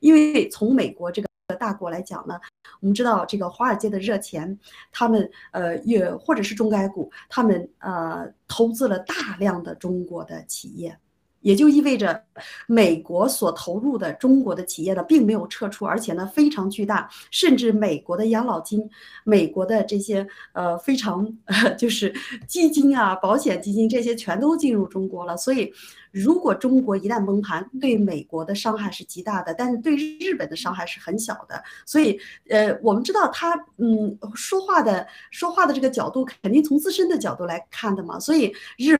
[0.00, 1.28] 因为从美国这个
[1.58, 2.38] 大国来讲呢，
[2.80, 4.58] 我们知道这个华尔街的热钱，
[4.92, 10.98] 他们呃也或者是中概股，他们呃投资了大量的中国的企业。
[11.44, 12.24] 也就意味着，
[12.66, 18.88] 美国所投入的中国的企业呢，并没有撤出，而且呢非常巨大，甚至美国的养老金、
[19.24, 21.30] 美国的这些呃非常
[21.78, 22.12] 就是
[22.48, 25.36] 基金啊、保险基金这些全都进入中国了。
[25.36, 25.70] 所以，
[26.10, 31.62] 如果中国一旦崩盘，对美国的伤害是极大的，但是对日本的伤害是很小的。
[31.84, 32.18] 所以，
[32.48, 38.18] 呃，我们知道他嗯说话的说话的这个角度，肯定从自身的角度来看的嘛。
[38.18, 38.96] 所以日。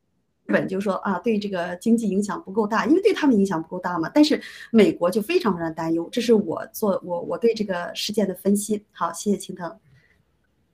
[0.55, 4.09] 本就说啊，对这个经济影响不够大，因为对他们影响不够大嘛。
[4.15, 4.41] 但是
[4.71, 8.85] 美国就非常非常担忧，这是我做我我对这个事件的分析。
[8.93, 9.71] 好，谢谢青藤。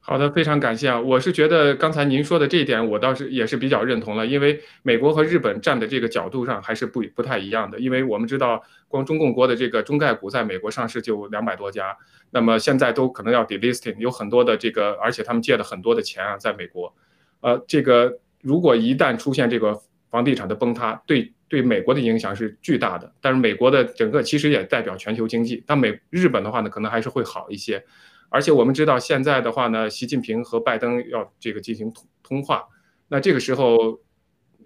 [0.02, 0.98] 好的，非常感谢啊！
[0.98, 7.78] 我是觉得刚才您说的这一点，我倒是也是比较认同了，因为美国和日本站的这个角度上还是不不太一样的。
[7.78, 11.96] 因为我们知道，光中共国的这个中概股在美国上市就两百多家，
[12.30, 16.94] 那么现在都可能要 delisting，有很多的这个，而且他们借了很多的钱啊，在美国，
[17.40, 18.18] 呃，这个。
[18.40, 19.80] 如果一旦出现这个
[20.10, 23.12] 房地产的崩塌，对对美国的影响是巨大的。
[23.20, 25.62] 但是美国的整个其实也代表全球经济。
[25.66, 27.84] 但美日本的话呢，可能还是会好一些。
[28.28, 32.64] 而且我们知道现在的话呢，习近平和拜登要这个进行通通话。
[33.08, 34.00] 那这个时候，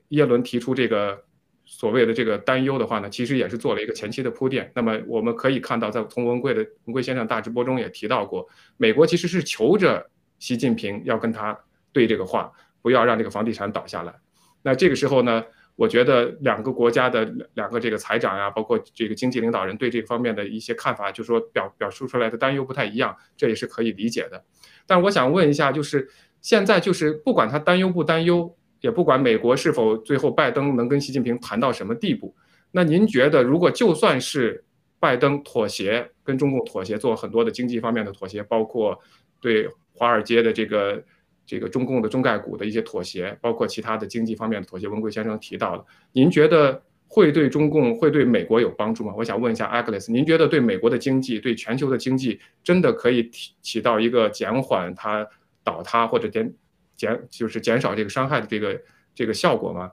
[0.08, 1.24] 耶伦提出这个
[1.64, 4.70] 所谓的这个担忧的话呢，其实也是做了一个前期的铺垫。
[4.74, 8.46] 那么我们可以看到，在从文贵的文贵先生大直播中也提到过，
[8.76, 11.58] 美国其实是求着习近平要跟他
[11.90, 12.52] 对这个话。
[12.84, 14.14] 不要让这个房地产倒下来。
[14.60, 15.42] 那这个时候呢，
[15.74, 17.24] 我觉得两个国家的
[17.54, 24.44] 两个这个财长呀，包括这个经济领导人对这方面的一些看法，就说表表述出来的担忧不太一样，这也是可以理解的。
[24.86, 26.06] 但我想问一下，就是
[26.42, 32.34] 现在就是不管他担忧不担忧，也不管美国是否最后拜登能跟习近平谈到什么地步，
[32.72, 34.62] 那您觉得如果就算是
[35.00, 38.98] 拜登妥协，跟中共妥协，做很多的经济方面的妥协，包括
[39.40, 41.02] 对华尔街的这个。
[41.46, 49.12] 这个中共的中概股的一些妥协，包括其他的经济方面的妥协，文贵先生提到了，您觉得会对中共、会对美国有帮助吗？
[49.16, 55.28] 我想问一下 Agnes，您觉得对美国的经济、对全球的经济，真的可以起起到一个减缓它
[55.62, 56.54] 倒塌或者减
[56.96, 58.82] 减就是减少这个伤害的这个
[59.14, 59.92] 这个效果吗？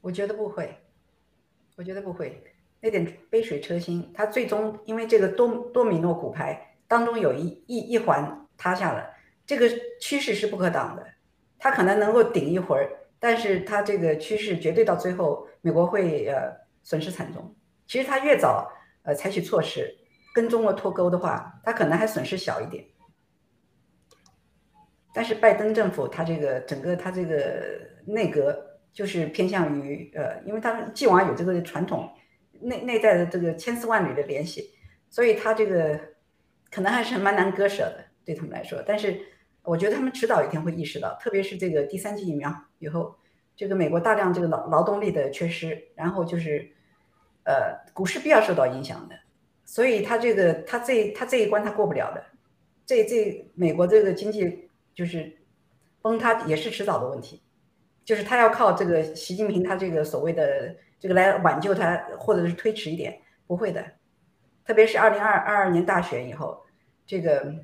[0.00, 0.76] 我觉得不会，
[1.76, 2.42] 我觉得不会，
[2.80, 9.13] 那点杯水车薪，它最终因为这个多多米诺骨牌当中有一一一环塌下了。
[9.46, 9.68] 这个
[10.00, 11.06] 趋势是不可挡的，
[11.58, 16.50] 它可能能够顶一会儿，但是它这个趋势绝对到最后，美国会呃
[16.82, 17.54] 损失惨重。
[17.86, 18.72] 其实它越早
[19.02, 19.94] 呃采取措施
[20.34, 22.84] 跟中国脱钩的话，它可能还损失小一点。
[25.12, 32.10] 但是拜登政府他这个整个他这个内阁就是偏向于呃，因为他既往有这个传统
[32.60, 34.70] 内内在的这个千丝万缕的联系，
[35.10, 36.00] 所以他这个
[36.70, 39.20] 可能还是蛮难割舍的对他们来说，但是。
[39.64, 43.16] 我觉得他们迟早一天会意识到，特别是这个第三剂疫苗以后，
[43.56, 46.70] 这个美国大量这个劳劳动力的缺失，然后就是，
[47.44, 49.16] 呃，股市必要受到影响的，
[49.64, 52.22] 所以他这个他这他这一关他过不了的，
[52.84, 55.34] 这这美国这个经济就是
[56.02, 57.42] 崩塌也是迟早的问题，
[58.04, 63.82] 就是他要靠这个习近平他这个所谓的这个来挽救他，或者是推迟一点，不会的，
[64.62, 66.62] 特别是二零二二二年大选以后，
[67.06, 67.54] 这个。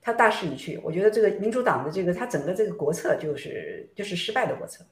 [0.00, 4.84] 他大势已去，我觉得这个民主党的这个他整个这个国策就是就是失败的国策。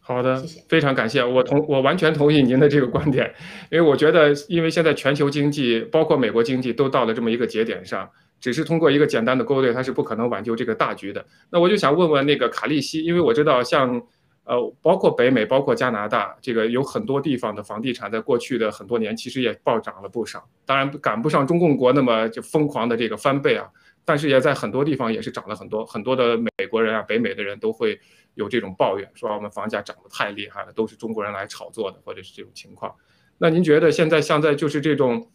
[0.00, 3.32] 好的，谢谢，非常感谢，我同我完全同意您的这个观点，
[3.70, 8.10] 因为我觉得，因为现在全球经济包括美国经济都到了这么一个节点上，
[8.40, 11.24] 只是通过一个简单的勾兑，它是不可能挽救这个大局的。
[11.50, 14.06] 那我就想问问那个卡利西，因为我知道像。
[14.44, 20.46] 呃，包括北美，包括加拿大，这个有很多地方的房地产，在过去的很多年，其实也暴涨了不少。
[20.66, 23.66] 当然赶不上中共国那么就疯狂的这个翻倍啊，
[24.04, 27.98] 但是也在很多地方也是涨了很多，很多的美国人啊，北美的人都会
[28.34, 32.94] 有这种抱怨，说我们房价涨得太厉害了，都是中国人来炒作的，或者是这种情况。
[33.38, 35.26] 那您觉得现在像在就是这种，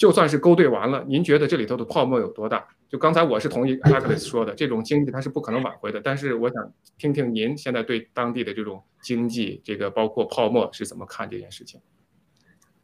[0.00, 2.66] 就算是勾兑完了，您觉得这里头的泡沫有多大？
[2.88, 6.00] 就刚才我是同意 Alex 说的，这种经济它是不可能挽回的。
[6.02, 11.78] 但是我想听听您现在对当地的这种经济，这个包括泡沫是怎么看这件事情？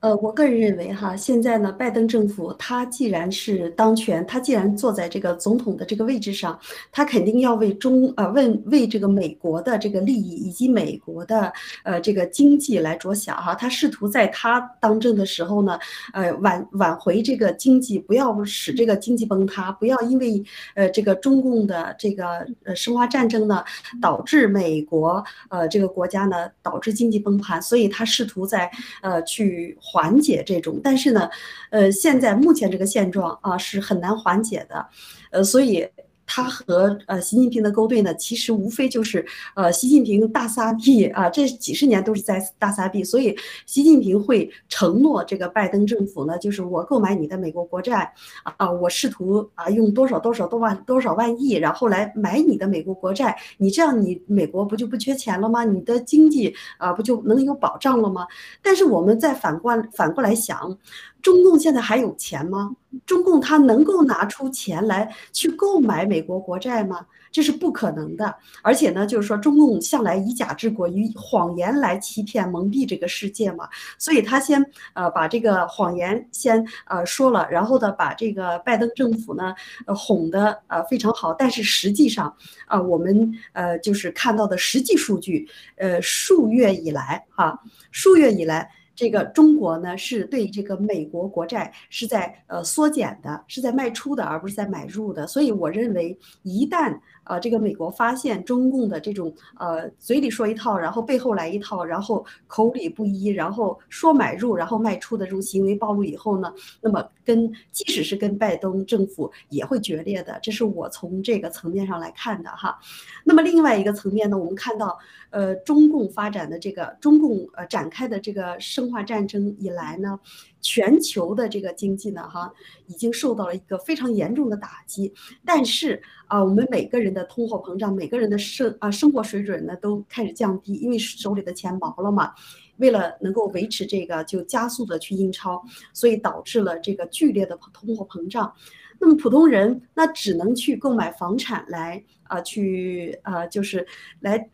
[0.01, 6.57] 呃，我个人认为哈，现在呢，拜登政府他既然是当权，他既然坐在这个总统的这个位置上，
[6.93, 11.51] 他肯定要为中呃为为这个美国的这个利益以及美国的
[11.83, 13.55] 呃这个经济来着想哈。
[13.55, 15.79] 他试图在他当政的时候呢，
[16.13, 20.45] 呃挽挽回这个经济，不要使这个经济崩塌，不要因为
[20.75, 23.65] 呃这个中共的这个呃生化战争呢，
[24.01, 28.71] 导致美国呃这个国家呢导致经济崩盘，所以他试图在
[29.01, 29.77] 呃去。
[29.93, 31.31] 缓解这种，但是呢，
[31.71, 34.87] 呃，现在目前这个现状啊是很难缓解的，
[35.31, 35.89] 呃，所以。
[36.27, 39.25] 他和呃习近平的勾兑呢，其实无非就是
[39.55, 48.13] 呃习近平大撒币啊，这几十年都是在大撒币，所以习近平会承诺这个拜登政府呢，就是我购买你的美国国债
[48.43, 55.65] 啊，我试图啊用多少多少多万多少万亿，然后来买你的美国国债，你这样你美国不就不缺钱了吗？
[55.65, 58.27] 你的经济啊不就能有保障了吗？
[58.63, 60.77] 但是我们再反过反过来想。
[61.23, 62.77] 中共现在还有钱吗？
[63.05, 67.07] 中共他能够拿出钱来去购买美国国债吗？
[67.33, 68.35] 这是不可能的。
[68.63, 73.69] 而且呢，就是说中共向来以假治国，以谎言来欺骗、蒙蔽这个世界嘛。
[73.99, 79.55] 所以他先呃把这个谎言先呃说了，然后呢把这个拜登政府呢
[79.87, 81.35] 呃哄得呃非常好。
[81.35, 82.35] 但是实际上
[82.67, 88.71] 啊，我们呃就是看到的实际数据，呃数月以来哈，数月以来。
[88.97, 95.27] 这个中国呢，是对这个美国国债是在呃缩减的，是在卖出的，而不是在买入的。
[95.27, 112.79] 所以我认为，一旦呃，这个美国发现中共的这种呃嘴里说一套，然后背后来一套，然后口里不一，然后说买入，然后卖出的这种行为暴露以后呢，那么跟即使是跟拜登政府也会决裂的，这是我从这个层面上来看的哈。
[113.25, 114.99] 那么另外一个层面呢，我们看到
[115.31, 120.19] 呃中共发展的这个中共呃展开的这个生化战争以来呢。
[120.67, 122.53] 全球的这个经济呢，哈，
[122.89, 125.13] 已经受到了一个非常严重的打击。
[125.45, 132.33] 但是啊，我们每个人的通货膨胀，每个人的生啊生活水准呢都开始降低，因为手里的钱薄了嘛。
[132.79, 135.63] 为了能够维持这个，就加速的去印钞，
[135.93, 138.53] 所以导致了这个剧烈的通货膨胀。
[138.99, 143.87] 那么普通人那只能去购买房产来啊，去啊，就是
[144.21, 144.51] 来。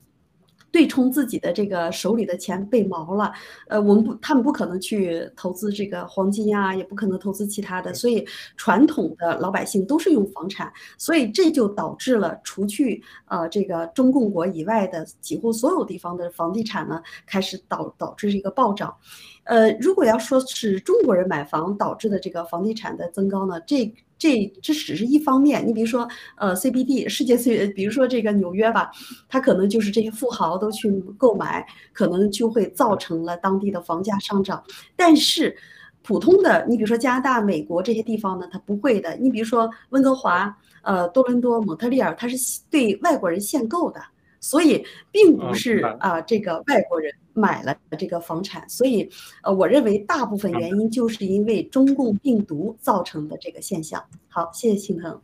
[0.73, 3.31] 对冲自己的这个手里的钱被毛了，
[3.69, 18.97] 呃，我们不，他们不可能去投资这个黄金呀，也不可能投资其他的，所以传统的老百姓都是用房产，所以这就导致了除去呃这个中共国以外的几乎所有地方的房地产呢开始导导致一个暴涨，
[19.45, 23.95] 呃，如果要说是中国人买房导致的这个房地产的增高呢，这。
[24.23, 26.07] 这这只是一方面，你比如说，
[26.37, 28.89] 呃，CBD 世界最比如说这个纽约吧，
[29.29, 34.63] 它可能就是这些富豪都去购买，可能就会造成了当地的房价上涨。
[34.95, 35.57] 但是，
[36.05, 39.17] 普通的，你比如说加拿大、美国这些地方呢，它不会的。
[39.17, 44.01] 你比如说温哥华、呃，多伦多、蒙特利尔，它是对外国人限购的。
[44.43, 49.09] 所以并不是啊，这个外国人买了这个房产，所以
[49.45, 54.05] 呃，我认为大部分原因就是因为中共病毒造成的这个现象。
[54.29, 55.23] 好，谢谢青藤。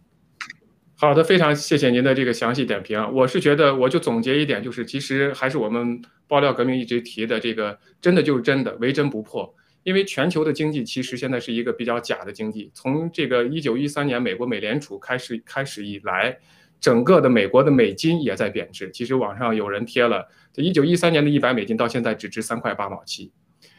[0.95, 3.13] 好的，非常谢谢您的这个详细点评。
[3.13, 9.53] 我是觉得，我就总结一点，就是其实还是我们爆料革命一直提的这个，真的就是真的，唯真不破。
[9.83, 16.39] 因为全球的经济其实现在是一个比较假的经济，从这个一九一三年美国美联储开始开始以来。
[16.81, 18.91] 整个的美国的美金也在贬值。
[18.91, 23.33] 其实网上有人贴了，这一九一三年的一百美金到现在只值三块八毛七，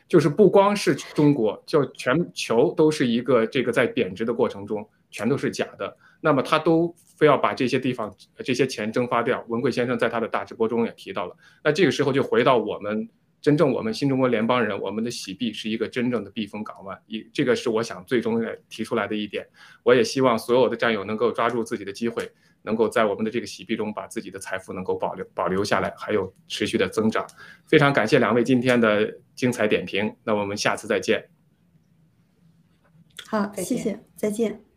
[0.08, 5.98] 就是不光是中国，就全球都是一个这个在贬值的过程中，全都是假的。
[6.22, 9.44] 那么他都非要把这些地方这些钱蒸发掉。
[9.48, 11.36] 文贵先生在他的大直播中也提到了。
[11.64, 13.08] 那这个时候就回到我们
[13.42, 17.00] 真正我们新中国联邦人，我们的洗币是一个真正的避风港湾。
[17.08, 19.48] 一这个是我想最终提出来的一点。
[19.84, 22.30] 我也希望所有的战友能够抓住自己的机会。
[22.70, 27.26] 能够在我们的这个洗币中把自己的财富能够保留保留下来，还有持续的增长。
[27.66, 31.30] 非常感谢两位今天的精彩点评，那我们下次再见。
[33.26, 34.69] 好，谢谢，再见。